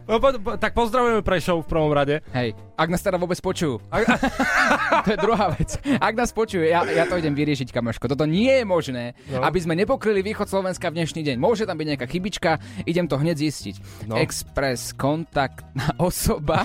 No, 0.07 0.23
tak 0.55 0.71
pozdravujeme 0.71 1.19
Prešov 1.19 1.61
v 1.61 1.69
prvom 1.69 1.91
rade. 1.91 2.23
Hej, 2.31 2.55
ak 2.73 2.87
nás 2.87 2.99
teda 2.99 3.15
vôbec 3.15 3.35
počujú. 3.37 3.83
Ak... 3.87 4.07
to 5.03 5.09
je 5.11 5.19
druhá 5.19 5.51
vec. 5.51 5.75
Ak 5.99 6.15
nás 6.15 6.31
počujú, 6.31 6.63
ja, 6.63 6.81
ja 6.83 7.03
to 7.03 7.15
idem 7.15 7.31
vyriešiť, 7.33 7.69
kamoško. 7.69 8.07
Toto 8.07 8.23
nie 8.23 8.49
je 8.49 8.63
možné, 8.63 9.03
No. 9.27 9.43
aby 9.43 9.59
sme 9.59 9.75
nepokryli 9.75 10.23
východ 10.23 10.47
Slovenska 10.47 10.87
v 10.87 11.03
dnešný 11.03 11.21
deň. 11.23 11.35
Môže 11.35 11.63
tam 11.63 11.75
byť 11.75 11.87
nejaká 11.89 12.07
chybička, 12.07 12.51
idem 12.83 13.03
to 13.03 13.15
hneď 13.15 13.35
zistiť. 13.37 13.75
No. 14.07 14.15
Express, 14.15 14.95
kontaktná 14.95 15.91
osoba. 15.97 16.63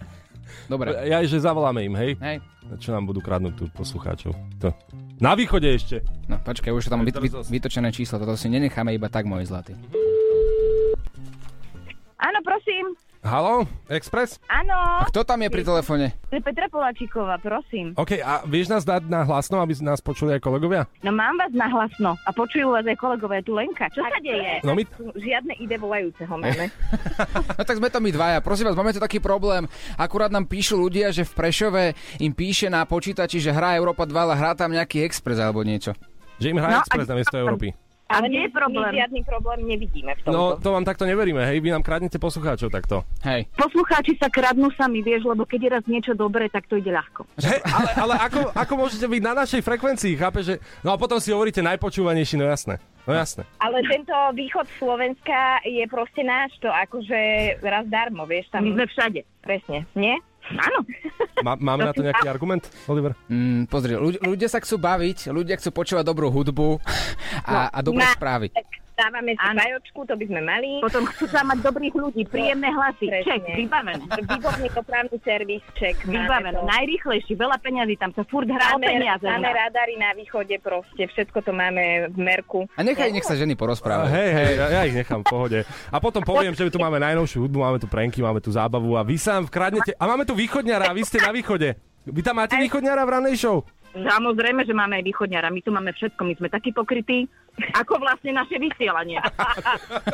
Dobre. 0.70 0.92
Ja, 1.02 1.18
že 1.20 1.40
zavoláme 1.40 1.82
im, 1.82 1.96
hej? 1.96 2.14
Hej. 2.18 2.38
Čo 2.78 2.92
nám 2.92 3.08
budú 3.08 3.18
kradnúť 3.18 3.54
tu 3.56 3.64
poslucháčov. 3.72 4.36
To. 4.60 4.68
Na 5.18 5.32
východe 5.32 5.66
ešte. 5.66 6.04
No 6.28 6.36
počkaj, 6.36 6.68
už 6.68 6.84
sú 6.84 6.90
tam 6.92 7.00
Aj 7.00 7.06
vy, 7.06 7.10
teraz 7.10 7.24
vy, 7.24 7.30
zas- 7.32 7.48
vytočené 7.48 7.88
číslo, 7.90 8.20
toto 8.20 8.36
si 8.36 8.46
nenecháme 8.46 8.92
iba 8.92 9.08
tak, 9.08 9.24
môj 9.24 9.48
zlatý. 9.48 9.72
Áno, 12.18 12.38
prosím. 12.42 12.98
Halo, 13.20 13.66
Express? 13.88 14.38
Áno. 14.46 14.74
A 14.74 15.04
kto 15.04 15.22
tam 15.22 15.38
je 15.38 15.50
pri 15.50 15.62
telefóne? 15.62 16.14
To 16.30 16.34
je 16.34 16.42
Petra 16.42 16.66
Poláčiková, 16.66 17.34
prosím. 17.36 17.90
OK, 17.92 18.14
a 18.16 18.42
vieš 18.44 18.66
nás 18.68 18.82
dať 18.82 19.06
na 19.06 19.22
hlasno, 19.22 19.58
aby 19.58 19.74
nás 19.80 19.98
počuli 19.98 20.34
aj 20.34 20.40
kolegovia? 20.40 20.86
No 21.00 21.10
mám 21.10 21.34
vás 21.34 21.50
na 21.50 21.66
hlasno 21.66 22.14
a 22.14 22.30
počujú 22.30 22.70
vás 22.70 22.82
aj 22.84 22.94
kolegové, 22.94 23.42
tu 23.42 23.52
Lenka. 23.52 23.90
Čo 23.90 24.02
sa 24.02 24.18
deje? 24.18 24.62
No 24.62 24.70
my- 24.72 24.86
Žiadne 25.14 25.50
ide 25.56 25.76
volajúceho 25.76 26.30
máme. 26.32 26.70
No 27.50 27.62
tak 27.64 27.74
sme 27.76 27.86
to 27.86 27.98
my 27.98 28.10
dvaja. 28.10 28.38
Prosím 28.38 28.70
vás, 28.70 28.78
máme 28.78 28.90
tu 28.90 29.02
taký 29.02 29.18
problém. 29.18 29.66
Akurát 29.94 30.30
nám 30.30 30.46
píšu 30.46 30.74
ľudia, 30.76 31.10
že 31.10 31.22
v 31.22 31.32
Prešove 31.34 31.84
im 32.18 32.30
píše 32.30 32.66
na 32.66 32.82
počítači, 32.82 33.38
že 33.38 33.50
hrá 33.50 33.74
Európa 33.74 34.02
2, 34.02 34.14
ale 34.14 34.34
hrá 34.34 34.54
tam 34.54 34.70
nejaký 34.70 35.02
Express 35.02 35.38
alebo 35.38 35.62
niečo. 35.62 35.90
Že 36.38 36.46
im 36.48 36.58
hrá 36.60 36.70
No, 36.72 36.78
Express 36.80 37.02
a- 37.04 37.10
na 37.10 37.16
miesto 37.18 37.34
Európy. 37.36 37.74
Ale 38.08 38.26
nie 38.32 38.48
je 38.48 38.52
problém. 38.56 38.88
My 38.88 38.98
žiadny 39.04 39.20
problém 39.28 39.60
nevidíme 39.68 40.16
v 40.16 40.20
tomto. 40.24 40.32
No, 40.32 40.56
to 40.56 40.72
vám 40.72 40.84
takto 40.88 41.04
neveríme, 41.04 41.44
hej? 41.44 41.60
Vy 41.60 41.68
nám 41.76 41.84
kradnete 41.84 42.16
poslucháčov 42.16 42.72
takto. 42.72 43.04
Hej. 43.20 43.44
Poslucháči 43.52 44.16
sa 44.16 44.32
kradnú 44.32 44.72
sami, 44.72 45.04
vieš, 45.04 45.28
lebo 45.28 45.44
keď 45.44 45.60
je 45.60 45.70
raz 45.76 45.84
niečo 45.84 46.12
dobré, 46.16 46.48
tak 46.48 46.64
to 46.72 46.80
ide 46.80 46.88
ľahko. 46.88 47.28
Hej, 47.36 47.60
ale, 47.68 47.90
ale 48.00 48.14
ako, 48.16 48.40
ako 48.56 48.72
môžete 48.80 49.04
byť 49.04 49.22
na 49.22 49.32
našej 49.44 49.60
frekvencii, 49.60 50.16
chápe, 50.16 50.40
že... 50.40 50.56
No 50.80 50.96
a 50.96 50.96
potom 50.96 51.20
si 51.20 51.36
hovoríte 51.36 51.60
najpočúvanejší, 51.60 52.40
no 52.40 52.48
jasné. 52.48 52.80
No 53.04 53.12
jasné. 53.12 53.44
Ale 53.60 53.80
tento 53.84 54.12
východ 54.32 54.68
Slovenska 54.80 55.60
je 55.64 55.84
proste 55.88 56.24
náš, 56.24 56.56
to 56.64 56.68
akože 56.68 57.56
raz 57.60 57.84
darmo, 57.92 58.24
vieš, 58.24 58.48
tam... 58.48 58.64
My 58.64 58.72
sme 58.72 58.86
všade. 58.88 59.20
Presne, 59.44 59.84
nie? 59.96 60.16
Áno. 60.50 60.78
Má, 61.38 61.54
máme 61.54 61.84
na 61.84 61.92
to 61.92 62.00
nejaký 62.00 62.26
argument, 62.26 62.64
Oliver? 62.86 63.12
Mm, 63.28 63.68
pozri, 63.68 63.94
ľudia, 63.94 64.20
ľudia 64.22 64.48
sa 64.48 64.58
chcú 64.58 64.74
baviť, 64.76 65.28
ľudia 65.28 65.54
chcú 65.56 65.70
počúvať 65.70 66.02
dobrú 66.02 66.32
hudbu 66.32 66.80
a, 67.44 67.68
a 67.68 67.78
dobré 67.78 68.02
na- 68.02 68.16
správy. 68.16 68.48
Dávame 68.98 69.38
si 69.38 69.46
bajočku, 69.54 70.00
to 70.10 70.14
by 70.18 70.24
sme 70.26 70.42
mali. 70.42 70.82
Potom 70.82 71.06
chcú 71.06 71.30
tam 71.30 71.54
mať 71.54 71.62
dobrých 71.62 71.94
ľudí, 71.94 72.26
príjemné 72.26 72.66
hlasy. 72.66 73.06
Ček, 73.22 73.46
vybavené. 73.54 74.02
Výborný 74.10 74.68
dopravný 74.74 75.16
servis, 75.22 75.62
ček. 75.78 76.02
Vybavené. 76.02 76.58
Najrýchlejší, 76.66 77.38
veľa 77.38 77.62
peňazí, 77.62 77.94
tam 77.94 78.10
sa 78.10 78.26
furt 78.26 78.50
hrá 78.50 78.74
o 78.74 78.82
Máme, 78.82 78.90
peniaze. 78.90 79.22
u 79.22 79.30
máme 79.30 79.54
radary 79.54 79.94
na 79.94 80.10
východe 80.18 80.58
proste, 80.58 81.06
všetko 81.14 81.38
to 81.46 81.54
máme 81.54 82.10
v 82.10 82.18
merku. 82.18 82.66
A 82.74 82.82
nechaj, 82.82 83.14
nech 83.14 83.22
sa 83.22 83.38
ženy 83.38 83.54
porozprávajú. 83.54 84.10
Hej, 84.10 84.30
hej, 84.34 84.52
ja, 84.58 84.66
ja 84.66 84.80
ich 84.82 84.96
nechám 84.98 85.22
v 85.22 85.26
pohode. 85.30 85.58
A 85.94 85.96
potom 86.02 86.26
poviem, 86.26 86.50
že 86.58 86.66
tu 86.66 86.82
máme 86.82 86.98
najnovšiu 86.98 87.46
hudbu, 87.46 87.58
máme 87.62 87.78
tu 87.78 87.86
pranky, 87.86 88.18
máme 88.18 88.42
tu 88.42 88.50
zábavu 88.50 88.98
a 88.98 89.06
vy 89.06 89.14
sám 89.14 89.46
vkradnete... 89.46 89.94
A 89.94 90.04
máme 90.10 90.26
tu 90.26 90.34
východňara 90.34 90.90
a 90.90 90.96
vy 90.96 91.06
ste 91.06 91.22
na 91.22 91.30
východe. 91.30 91.78
Vy 92.08 92.24
tam 92.24 92.40
máte 92.40 92.56
východňara 92.56 93.04
v 93.04 93.10
ranej 93.20 93.36
show? 93.36 93.62
Samozrejme, 93.96 94.68
že 94.68 94.76
máme 94.76 95.00
aj 95.00 95.04
východňara. 95.08 95.48
My 95.48 95.60
tu 95.64 95.70
máme 95.72 95.90
všetko. 95.96 96.20
My 96.22 96.34
sme 96.36 96.48
takí 96.52 96.76
pokrytí, 96.76 97.24
ako 97.74 97.98
vlastne 97.98 98.36
naše 98.36 98.60
vysielanie. 98.60 99.18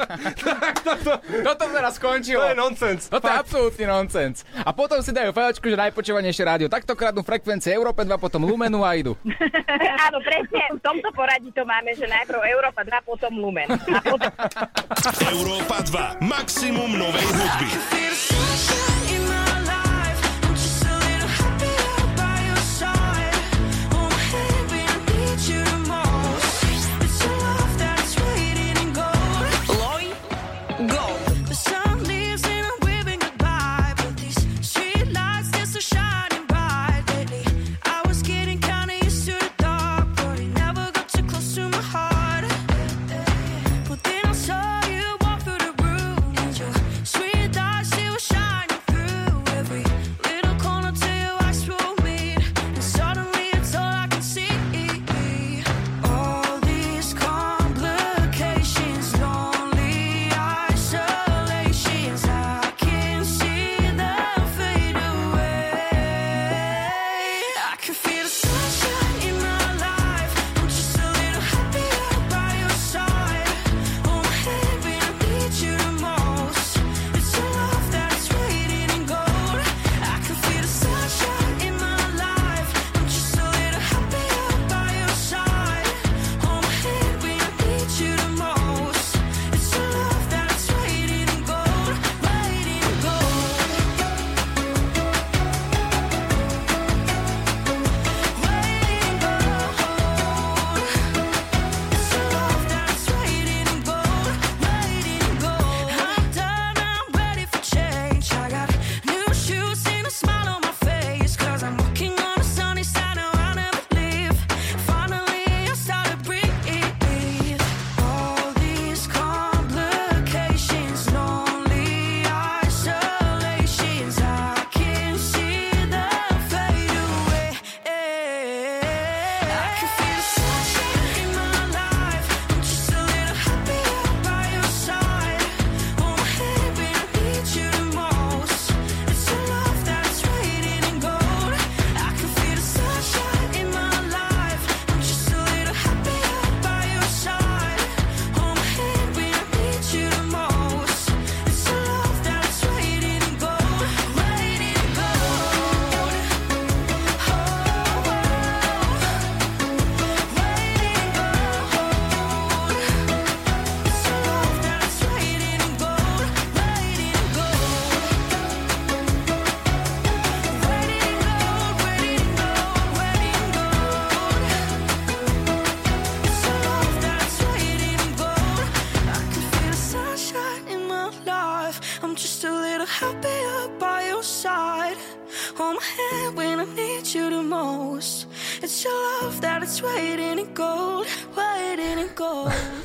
Toto 1.46 1.64
teraz 1.68 1.98
skončilo. 1.98 2.40
To 2.40 2.50
je 2.54 2.56
nonsens. 2.56 3.02
Toto 3.10 3.26
je 3.28 3.36
absolútny 3.36 3.84
nonsens. 3.84 4.46
A 4.62 4.70
potom 4.72 5.02
si 5.04 5.10
dajú 5.12 5.34
fajočku, 5.34 5.66
že 5.68 5.76
najpočúvanejšie 5.76 6.44
rádio. 6.46 6.68
Takto 6.72 6.96
kradnú 6.96 7.20
frekvencie 7.26 7.74
Európe 7.74 8.06
2, 8.06 8.14
potom 8.16 8.46
Lumenu 8.46 8.86
a 8.86 8.96
idú. 8.96 9.18
Áno, 10.08 10.18
presne. 10.22 10.62
V 10.72 10.80
tomto 10.80 11.10
poradí 11.12 11.50
to 11.52 11.66
máme, 11.66 11.92
že 11.92 12.08
najprv 12.08 12.40
Európa 12.48 12.86
2, 12.86 13.04
potom 13.04 13.32
Lumen. 13.36 13.68
A 13.68 14.00
potom... 14.00 14.30
Európa 15.34 15.82
2. 15.84 16.24
Maximum 16.24 16.90
novej 16.96 17.26
hudby. 17.28 17.68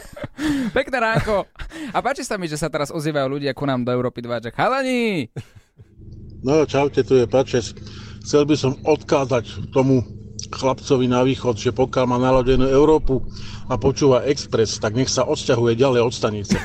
Pekné 0.77 0.97
ránko. 0.97 1.45
A 1.93 1.97
páči 2.01 2.25
sa 2.25 2.39
mi, 2.41 2.49
že 2.49 2.57
sa 2.57 2.71
teraz 2.71 2.89
ozývajú 2.89 3.37
ľudia 3.37 3.53
ku 3.53 3.67
nám 3.67 3.85
do 3.85 3.91
Európy 3.93 4.25
2, 4.25 4.49
že 4.49 4.55
chalani, 4.55 5.29
No 6.39 6.63
čaute, 6.65 7.03
tu 7.03 7.19
je 7.19 7.27
Pačes. 7.27 7.75
Chcel 8.23 8.47
by 8.47 8.55
som 8.55 8.79
odkázať 8.87 9.75
tomu 9.75 10.07
chlapcovi 10.55 11.07
na 11.11 11.19
východ, 11.27 11.59
že 11.59 11.75
pokiaľ 11.75 12.05
má 12.07 12.15
naladenú 12.15 12.63
Európu 12.63 13.27
a 13.67 13.75
počúva 13.75 14.23
Express, 14.23 14.79
tak 14.79 14.95
nech 14.95 15.11
sa 15.11 15.27
odsťahuje 15.27 15.75
ďalej 15.75 15.99
od 15.99 16.13
stanice. 16.15 16.55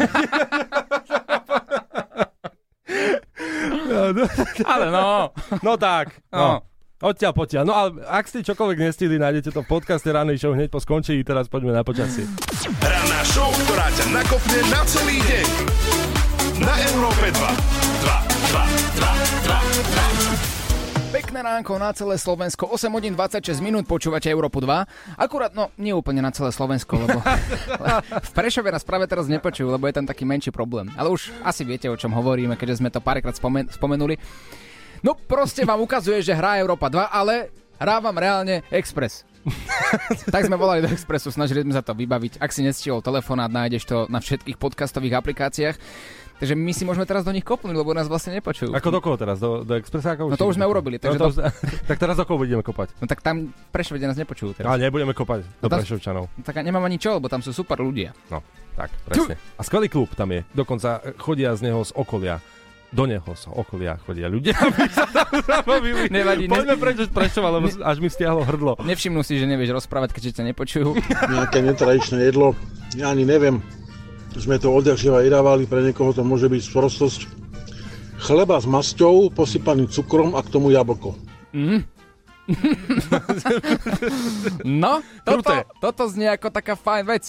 ale 4.73 4.87
no. 4.95 5.35
No 5.59 5.75
tak, 5.75 6.23
no. 6.31 6.63
Odtiaľ 7.05 7.37
potiaľ. 7.37 7.63
No 7.69 7.77
ale 7.77 7.89
ak 8.09 8.25
ste 8.33 8.41
čokoľvek 8.41 8.81
nestihli, 8.81 9.21
nájdete 9.21 9.53
to 9.53 9.61
v 9.61 9.69
podcaste 9.69 10.09
Ranej 10.09 10.41
show 10.41 10.57
hneď 10.57 10.73
po 10.73 10.81
skončení. 10.81 11.21
Teraz 11.21 11.53
poďme 11.53 11.77
na 11.77 11.85
počasie. 11.85 12.25
Ranná 12.81 13.21
show, 13.29 13.53
ktorá 13.69 13.93
ťa 13.93 14.07
nakopne 14.09 14.61
na 14.73 14.81
celý 14.89 15.21
deň. 15.21 15.49
Na 16.65 16.75
Európe 16.97 17.29
2. 17.29 17.37
2, 17.37 17.45
2, 17.45 19.05
2, 19.05 19.53
2, 19.53 19.85
2. 20.41 20.55
Pekné 21.15 21.47
ránko 21.47 21.79
na 21.79 21.95
celé 21.95 22.19
Slovensko, 22.19 22.67
8 22.75 22.91
hodín 22.91 23.15
26 23.15 23.63
minút, 23.63 23.87
počúvate 23.87 24.27
Európu 24.27 24.59
2. 24.59 25.15
Akurát, 25.15 25.55
no, 25.55 25.71
nie 25.79 25.95
úplne 25.95 26.19
na 26.19 26.35
celé 26.35 26.51
Slovensko, 26.51 26.99
lebo 26.99 27.23
v 28.27 28.31
Prešove 28.35 28.73
nás 28.73 28.83
práve 28.83 29.07
teraz 29.07 29.31
nepočujú, 29.31 29.71
lebo 29.71 29.87
je 29.87 29.95
tam 29.95 30.09
taký 30.11 30.27
menší 30.27 30.51
problém. 30.51 30.91
Ale 30.99 31.13
už 31.13 31.31
asi 31.47 31.63
viete, 31.69 31.87
o 31.87 31.95
čom 31.95 32.11
hovoríme, 32.11 32.59
keďže 32.59 32.83
sme 32.83 32.91
to 32.91 32.99
párkrát 32.99 33.37
spomen- 33.37 33.71
spomenuli. 33.71 34.19
No 35.05 35.13
proste 35.13 35.69
vám 35.69 35.85
ukazuje, 35.85 36.25
že 36.25 36.33
hrá 36.33 36.57
Európa 36.57 36.89
2, 36.89 37.13
ale 37.13 37.53
hrá 37.77 38.01
vám 38.01 38.17
reálne 38.17 38.65
Express. 38.73 39.29
tak 40.33 40.49
sme 40.49 40.57
volali 40.57 40.81
do 40.81 40.89
Expressu, 40.89 41.29
snažili 41.29 41.61
sme 41.61 41.77
sa 41.77 41.85
to 41.85 41.93
vybaviť. 41.93 42.41
Ak 42.41 42.49
si 42.49 42.65
nestihol 42.65 43.05
telefonát, 43.05 43.53
nájdeš 43.53 43.85
to 43.85 44.09
na 44.09 44.25
všetkých 44.25 44.57
podcastových 44.57 45.21
aplikáciách. 45.21 45.77
Takže 46.41 46.57
my 46.57 46.73
si 46.73 46.89
môžeme 46.89 47.05
teraz 47.05 47.23
do 47.23 47.37
nich 47.37 47.45
kopnúť, 47.45 47.77
lebo 47.77 47.93
nás 47.93 48.09
vlastne 48.09 48.41
nepočujú. 48.41 48.73
Ako 48.73 48.89
do 48.91 49.05
koho 49.05 49.21
teraz? 49.21 49.39
Do, 49.39 49.61
do 49.61 49.77
Expressákov? 49.77 50.33
No 50.33 50.41
to 50.41 50.49
už 50.49 50.57
sme 50.57 50.65
urobili. 50.65 50.97
Takže 50.97 51.21
no 51.21 51.29
to, 51.29 51.37
do... 51.37 51.53
tak 51.93 52.01
teraz 52.01 52.17
do 52.17 52.25
koho 52.25 52.41
budeme 52.41 52.65
kopať? 52.65 52.97
No 52.99 53.05
tak 53.05 53.21
tam 53.21 53.53
v 53.53 53.69
Prešove 53.71 54.01
nás 54.03 54.17
nepočujú 54.17 54.57
teraz. 54.57 54.73
Ale 54.73 54.89
nebudeme 54.89 55.13
kopať 55.13 55.45
do 55.61 55.69
No 55.69 55.69
tam- 55.69 55.85
Prešovčanov. 55.85 56.25
No 56.33 56.43
tak 56.43 56.65
nemám 56.65 56.81
ani 56.81 56.97
čo, 56.97 57.21
lebo 57.21 57.29
tam 57.29 57.45
sú 57.45 57.53
super 57.53 57.77
ľudia. 57.79 58.17
No, 58.33 58.41
tak, 58.73 58.89
presne. 59.05 59.37
A 59.61 59.63
skvelý 59.63 59.93
klub 59.93 60.17
tam 60.17 60.33
je. 60.33 60.49
Dokonca 60.57 61.05
chodia 61.21 61.53
z 61.55 61.69
neho 61.69 61.85
z 61.85 61.93
okolia. 61.93 62.41
Do 62.95 63.11
neho 63.11 63.27
z 63.35 63.51
okolia 63.51 63.99
chodia 64.07 64.31
ľudia, 64.31 64.55
aby 64.71 64.87
sa 64.87 65.05
tam 65.11 65.35
zabavili. 65.43 66.07
Nevadí, 66.15 66.47
ne- 66.47 66.55
Poďme 66.55 66.79
preč 66.79 67.03
z 67.03 67.11
Prešova, 67.11 67.51
lebo 67.59 67.67
až 67.67 67.97
mi 67.99 68.07
stiahlo 68.07 68.47
hrdlo. 68.47 68.79
Nevšimnú 68.87 69.27
si, 69.27 69.35
že 69.35 69.51
nevieš 69.51 69.75
rozprávať, 69.75 70.15
keďže 70.15 70.39
ťa 70.39 70.45
nepočujú. 70.55 70.89
Nejaké 71.35 71.59
netradičné 71.67 72.31
jedlo, 72.31 72.55
ja 72.95 73.11
ani 73.11 73.27
neviem. 73.27 73.59
Sme 74.35 74.63
to 74.63 74.71
odjakživa 74.71 75.27
jedávali, 75.27 75.67
pre 75.67 75.83
niekoho 75.83 76.15
to 76.15 76.23
môže 76.23 76.47
byť 76.47 76.63
sprostosť. 76.71 77.21
Chleba 78.23 78.63
s 78.63 78.67
masťou, 78.67 79.31
posypaný 79.35 79.91
cukrom 79.91 80.39
a 80.39 80.41
k 80.43 80.49
tomu 80.55 80.71
jablko. 80.71 81.19
Mm. 81.51 81.83
No, 84.65 85.01
toto, 85.25 85.53
toto 85.81 86.03
znie 86.09 86.29
ako 86.31 86.49
taká 86.51 86.75
fajn 86.75 87.03
vec. 87.07 87.25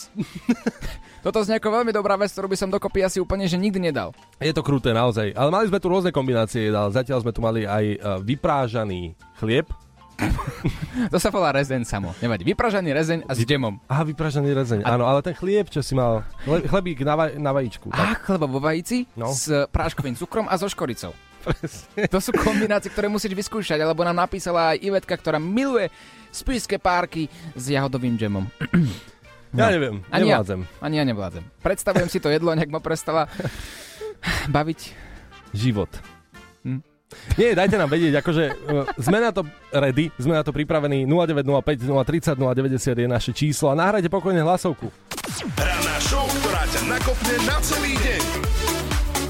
toto 1.26 1.42
znie 1.42 1.56
ako 1.56 1.70
veľmi 1.74 1.92
dobrá 1.92 2.14
vec, 2.16 2.30
ktorú 2.30 2.48
by 2.48 2.58
som 2.58 2.68
dokopy 2.68 3.02
asi 3.02 3.18
úplne, 3.18 3.46
že 3.46 3.56
nikdy 3.56 3.78
nedal. 3.82 4.12
Je 4.38 4.52
to 4.52 4.62
kruté 4.62 4.92
naozaj, 4.92 5.32
ale 5.32 5.50
mali 5.50 5.66
sme 5.68 5.78
tu 5.78 5.88
rôzne 5.88 6.12
kombinácie 6.12 6.68
jedál. 6.68 6.90
Zatiaľ 6.90 7.22
sme 7.22 7.32
tu 7.32 7.40
mali 7.40 7.64
aj 7.64 7.84
e, 7.86 7.96
vyprážaný 8.24 9.14
chlieb. 9.38 9.66
To 11.06 11.20
sa 11.20 11.28
volá 11.28 11.52
rezeň 11.52 11.84
samo. 11.84 12.16
Nevadí. 12.18 12.42
Vypražaný 12.46 12.90
rezeň 12.90 13.18
a 13.28 13.32
s 13.36 13.38
džemom. 13.38 13.78
Aha, 13.86 14.02
vypražaný 14.06 14.56
rezeň, 14.56 14.80
áno, 14.82 15.04
ale 15.04 15.20
ten 15.20 15.36
chlieb, 15.36 15.68
čo 15.68 15.84
si 15.84 15.92
mal, 15.92 16.24
chle- 16.42 16.64
chlebík 16.64 17.04
na, 17.04 17.14
vaj- 17.14 17.36
na 17.36 17.52
vajíčku. 17.52 17.92
A 17.92 18.16
chleba 18.16 18.48
vo 18.48 18.58
vajíci 18.58 19.04
No. 19.14 19.28
s 19.28 19.52
práškovým 19.70 20.16
cukrom 20.16 20.48
a 20.48 20.56
so 20.56 20.66
škoricou. 20.66 21.12
To 22.10 22.20
sú 22.20 22.34
kombinácie, 22.34 22.90
ktoré 22.90 23.08
musíš 23.08 23.34
vyskúšať, 23.34 23.80
alebo 23.80 24.02
nám 24.02 24.18
napísala 24.18 24.74
aj 24.74 24.82
Ivetka, 24.82 25.16
ktorá 25.16 25.38
miluje 25.38 25.88
spíske 26.30 26.76
párky 26.76 27.30
s 27.54 27.72
jahodovým 27.72 28.18
džemom. 28.18 28.46
Ja 29.56 29.72
neviem, 29.72 30.04
Ani 30.12 30.28
ja, 30.28 30.44
nevládzem. 30.44 30.62
ani 30.84 30.96
ja 31.00 31.06
nevládzem. 31.08 31.44
Predstavujem 31.64 32.10
si 32.12 32.20
to 32.20 32.28
jedlo, 32.28 32.52
nejak 32.52 32.68
ma 32.68 32.84
prestala 32.84 33.32
baviť. 34.52 34.92
Život. 35.56 35.88
Hm. 36.68 36.84
Nie, 37.40 37.56
dajte 37.56 37.80
nám 37.80 37.88
vedieť, 37.88 38.20
akože 38.20 38.44
uh, 38.52 38.84
sme 39.00 39.24
na 39.24 39.32
to 39.32 39.48
ready, 39.72 40.12
sme 40.20 40.36
na 40.36 40.44
to 40.44 40.52
pripravení 40.52 41.08
0905 41.08 41.88
030 41.88 42.36
090 42.36 42.76
je 43.00 43.08
naše 43.08 43.32
číslo 43.32 43.72
a 43.72 43.80
nahrajte 43.80 44.12
pokojne 44.12 44.44
hlasovku. 44.44 44.92
Ranná 45.56 45.96
show, 46.04 46.28
ktorá 46.44 46.68
ťa 46.68 46.82
nakopne 46.92 47.36
na 47.48 47.58
celý 47.64 47.94
deň. 47.96 48.24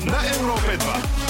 Na 0.09 0.19
Európe 0.41 0.73
2. 0.73 1.24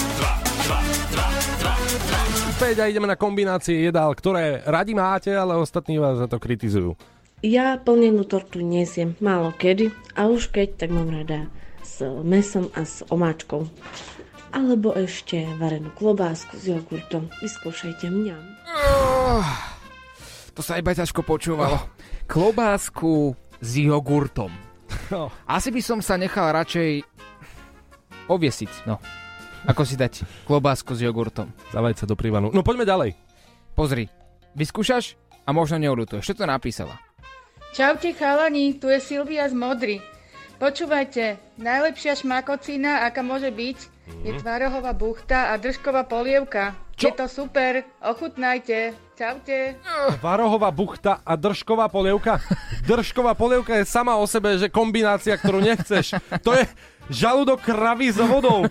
2, 2.56 2.64
2, 2.64 2.64
2, 2.64 2.64
2, 2.64 2.64
2. 2.64 2.76
Späť 2.76 2.80
a 2.80 2.88
ideme 2.88 3.04
na 3.04 3.20
kombinácie 3.20 3.84
jedál, 3.84 4.16
ktoré 4.16 4.64
radi 4.64 4.96
máte, 4.96 5.28
ale 5.28 5.60
ostatní 5.60 6.00
vás 6.00 6.16
za 6.16 6.32
to 6.32 6.40
kritizujú. 6.40 6.96
Ja 7.44 7.76
plnenú 7.76 8.24
tortu 8.24 8.64
nesiem 8.64 9.12
málo 9.20 9.52
kedy 9.52 9.92
a 10.16 10.32
už 10.32 10.56
keď, 10.56 10.80
tak 10.80 10.96
mám 10.96 11.12
rada 11.12 11.52
s 11.84 12.00
mesom 12.24 12.72
a 12.72 12.88
s 12.88 13.04
omáčkou. 13.12 13.68
Alebo 14.56 14.96
ešte 14.96 15.44
varenú 15.60 15.92
klobásku 16.00 16.56
s 16.56 16.72
jogurtom. 16.72 17.28
Vyskúšajte 17.44 18.08
mňam. 18.08 18.40
Oh, 18.72 19.44
to 20.56 20.64
sa 20.64 20.80
iba 20.80 20.96
ťažko 20.96 21.28
počúvalo. 21.28 21.76
Klobásku 22.24 23.36
s 23.60 23.72
jogurtom. 23.76 24.56
No. 25.12 25.28
Asi 25.44 25.76
by 25.76 25.84
som 25.84 26.00
sa 26.00 26.16
nechal 26.16 26.56
radšej 26.56 27.04
oviesiť, 28.32 28.88
no. 28.88 28.96
Ako 29.66 29.82
si 29.82 29.98
dať 29.98 30.22
klobásku 30.46 30.94
s 30.94 31.02
jogurtom. 31.02 31.50
Zavaj 31.74 31.98
sa 31.98 32.06
do 32.06 32.14
prívanu. 32.14 32.54
No 32.54 32.62
poďme 32.62 32.86
ďalej. 32.86 33.18
Pozri, 33.74 34.08
vyskúšaš 34.54 35.18
a 35.46 35.50
možno 35.52 35.82
neodutuješ. 35.82 36.32
Čo 36.32 36.46
to 36.46 36.46
napísala? 36.46 37.02
Čaute 37.76 38.16
chalani, 38.16 38.78
tu 38.80 38.88
je 38.88 39.04
Silvia 39.04 39.50
z 39.52 39.58
Modry. 39.58 39.98
Počúvajte, 40.56 41.60
najlepšia 41.60 42.16
šmakocina, 42.16 43.04
aká 43.04 43.20
môže 43.20 43.52
byť, 43.52 43.80
je 44.24 44.32
tvarohová 44.40 44.96
buchta 44.96 45.52
a 45.52 45.60
držková 45.60 46.08
polievka. 46.08 46.80
Je 46.96 47.12
to 47.12 47.28
super, 47.28 47.84
ochutnajte. 48.00 48.96
Čaute. 49.16 49.80
Varohová 50.20 50.76
buchta 50.76 51.24
a 51.24 51.40
držková 51.40 51.88
polievka. 51.88 52.36
Držková 52.84 53.32
polievka 53.32 53.80
je 53.80 53.88
sama 53.88 54.20
o 54.20 54.28
sebe, 54.28 54.60
že 54.60 54.68
kombinácia, 54.68 55.40
ktorú 55.40 55.64
nechceš. 55.64 56.20
To 56.44 56.52
je 56.52 56.68
žalúdok 57.08 57.64
kravy 57.64 58.12
s 58.12 58.20
vodou. 58.20 58.68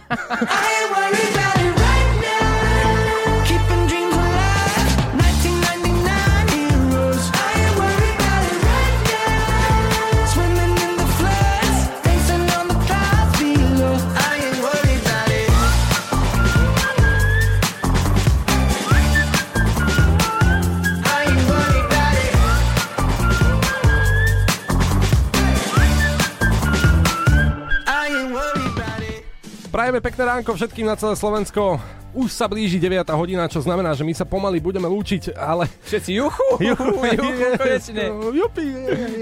Prajeme 29.85 30.01
pekné 30.01 30.25
ránko 30.25 30.57
všetkým 30.57 30.89
na 30.89 30.97
celé 30.97 31.13
Slovensko. 31.13 31.77
Už 32.17 32.33
sa 32.33 32.49
blíži 32.49 32.81
9 32.81 33.05
hodina, 33.21 33.45
čo 33.53 33.61
znamená, 33.61 33.93
že 33.93 34.01
my 34.01 34.17
sa 34.17 34.25
pomaly 34.25 34.57
budeme 34.57 34.89
lúčiť, 34.89 35.37
ale... 35.37 35.69
Všetci 35.85 36.25
juchu, 36.25 36.49
Juchu, 36.73 36.89
juchu, 37.05 37.53
konečne. 37.61 38.09
Jupi, 38.33 38.65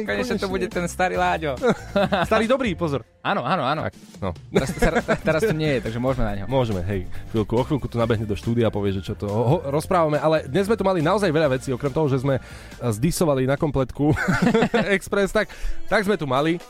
Konečne 0.07 0.39
to 0.39 0.47
bude 0.47 0.71
ten 0.71 0.87
starý 0.87 1.19
Láďo. 1.19 1.59
Starý 2.31 2.47
dobrý, 2.47 2.79
pozor. 2.79 3.03
Áno, 3.27 3.43
áno, 3.43 3.67
áno. 3.67 3.91
No. 4.23 4.31
Teraz, 4.55 5.03
teraz, 5.03 5.43
to 5.43 5.51
nie 5.51 5.83
je, 5.83 5.91
takže 5.91 5.99
môžeme 5.99 6.31
na 6.31 6.33
neho. 6.39 6.47
Môžeme, 6.47 6.79
hej. 6.87 7.11
Chvíľku, 7.35 7.59
o 7.59 7.67
chvíľku 7.67 7.91
tu 7.91 7.99
nabehne 7.99 8.23
do 8.23 8.39
štúdia 8.39 8.71
a 8.71 8.73
povie, 8.73 8.95
že 8.95 9.03
čo 9.03 9.19
to 9.19 9.27
ho- 9.27 9.67
rozprávame, 9.67 10.23
ale 10.23 10.47
dnes 10.47 10.71
sme 10.71 10.79
tu 10.79 10.87
mali 10.87 11.03
naozaj 11.03 11.27
veľa 11.27 11.59
vecí, 11.59 11.75
okrem 11.75 11.91
toho, 11.91 12.07
že 12.07 12.23
sme 12.23 12.39
zdisovali 12.79 13.51
na 13.51 13.59
kompletku 13.59 14.15
Express, 14.95 15.35
tak, 15.35 15.51
tak 15.91 16.07
sme 16.07 16.15
tu 16.15 16.31
mali 16.31 16.63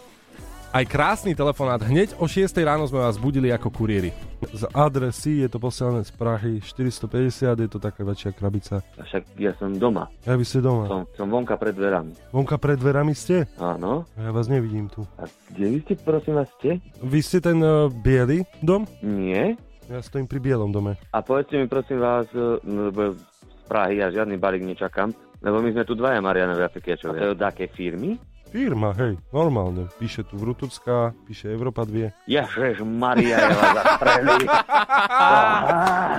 aj 0.73 0.85
krásny 0.89 1.37
telefonát. 1.37 1.85
Hneď 1.85 2.17
o 2.17 2.25
6 2.25 2.49
ráno 2.65 2.89
sme 2.89 3.05
vás 3.05 3.21
budili 3.21 3.53
ako 3.53 3.69
kuriéri. 3.69 4.11
Z 4.57 4.65
adresy 4.73 5.45
je 5.45 5.49
to 5.53 5.61
posielané 5.61 6.01
z 6.03 6.13
Prahy 6.17 6.65
450, 6.65 7.61
je 7.61 7.71
to 7.71 7.79
taká 7.79 8.01
väčšia 8.03 8.33
krabica. 8.33 8.81
Však 8.97 9.37
ja 9.37 9.53
som 9.61 9.77
doma. 9.77 10.09
Ja 10.25 10.35
vy 10.35 10.45
ste 10.49 10.65
doma. 10.65 10.89
Som, 10.89 11.05
som 11.15 11.29
vonka 11.29 11.61
pred 11.61 11.77
dverami. 11.77 12.17
Vonka 12.33 12.57
pred 12.57 12.81
dverami 12.81 13.13
ste? 13.13 13.45
Áno. 13.61 14.09
Ja 14.17 14.33
vás 14.33 14.49
nevidím 14.49 14.89
tu. 14.89 15.05
A 15.21 15.29
kde 15.53 15.77
vy 15.77 15.79
ste, 15.85 15.95
prosím 16.01 16.41
vás, 16.41 16.49
ste? 16.59 16.81
Vy 17.05 17.21
ste 17.21 17.39
ten 17.45 17.61
uh, 17.61 17.93
biely 17.93 18.49
dom? 18.65 18.89
Nie. 19.05 19.61
Ja 19.93 20.01
stojím 20.01 20.25
pri 20.25 20.41
bielom 20.41 20.73
dome. 20.73 20.97
A 21.13 21.21
povedzte 21.21 21.61
mi, 21.61 21.69
prosím 21.69 22.01
vás, 22.01 22.25
e, 22.33 22.41
lebo 22.65 23.13
z 23.13 23.23
Prahy 23.69 24.01
ja 24.01 24.09
žiadny 24.09 24.41
balík 24.41 24.65
nečakám, 24.65 25.13
lebo 25.43 25.61
my 25.61 25.75
sme 25.75 25.85
tu 25.85 25.93
dvaja 25.99 26.23
Marianovi 26.23 26.65
Afrikiačovia. 26.65 27.13
A 27.13 27.21
to 27.21 27.27
je 27.29 27.35
od 27.37 27.43
aké 27.45 27.67
firmy? 27.69 28.17
Firma, 28.53 28.93
hej, 29.01 29.17
normálne. 29.33 29.89
Píše 29.97 30.29
tu 30.29 30.37
Vrutucká, 30.37 31.17
píše 31.25 31.49
Európa 31.49 31.89
2. 31.89 32.29
Ježiš 32.29 32.85
Maria, 32.85 33.41
ja 33.41 33.49
vás. 33.49 33.81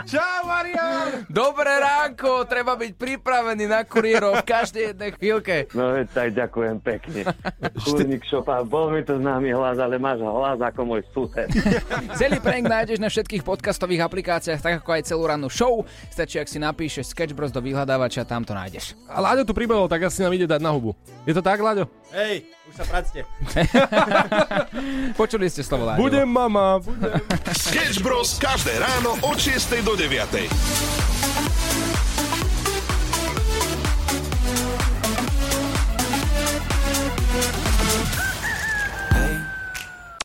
Čau, 0.10 0.42
Marian! 0.50 1.30
Dobré 1.30 1.78
ránko, 1.78 2.50
treba 2.50 2.74
byť 2.74 2.98
pripravený 2.98 3.70
na 3.70 3.86
kuriérov 3.86 4.42
v 4.42 4.50
každej 4.50 4.84
jednej 4.92 5.14
chvíľke. 5.14 5.70
No 5.78 5.94
tak 6.10 6.34
ďakujem 6.34 6.82
pekne. 6.82 7.22
Kurník 7.86 8.26
šopa, 8.26 8.66
bol 8.66 8.90
mi 8.90 9.06
to 9.06 9.22
známy 9.22 9.54
hlas, 9.54 9.78
ale 9.78 10.02
máš 10.02 10.26
hlas 10.26 10.58
ako 10.58 10.90
môj 10.90 11.06
sused. 11.14 11.54
Celý 12.20 12.42
prank 12.42 12.66
nájdeš 12.66 12.98
na 12.98 13.14
všetkých 13.14 13.46
podcastových 13.46 14.10
aplikáciách, 14.10 14.58
tak 14.58 14.82
ako 14.82 14.90
aj 14.90 15.06
celú 15.06 15.30
rannú 15.30 15.54
show. 15.54 15.86
Stačí, 16.10 16.42
ak 16.42 16.50
si 16.50 16.58
napíšeš 16.58 17.14
Sketch 17.14 17.38
Bros 17.38 17.54
do 17.54 17.62
vyhľadávača, 17.62 18.26
tam 18.26 18.42
to 18.42 18.58
nájdeš. 18.58 18.98
A 19.06 19.22
Láďo 19.22 19.46
tu 19.46 19.54
pribehol, 19.54 19.86
tak 19.86 20.10
asi 20.10 20.26
nám 20.26 20.34
ide 20.34 20.50
dať 20.50 20.66
na 20.66 20.74
hubu. 20.74 20.98
Je 21.30 21.38
to 21.38 21.46
tak, 21.46 21.62
Láďo? 21.62 21.86
Hej, 22.14 22.46
už 22.70 22.74
sa 22.78 22.86
practe. 22.86 23.26
Počuli 25.20 25.50
ste 25.50 25.66
slovo 25.66 25.90
Láďo. 25.90 26.06
Budem 26.06 26.30
mama, 26.30 26.78
budem. 26.78 27.18
Sketch 27.58 28.06
Bros. 28.06 28.38
každé 28.38 28.78
ráno 28.78 29.18
od 29.26 29.38
6 29.42 29.82
do 29.82 29.98
9. 29.98 31.33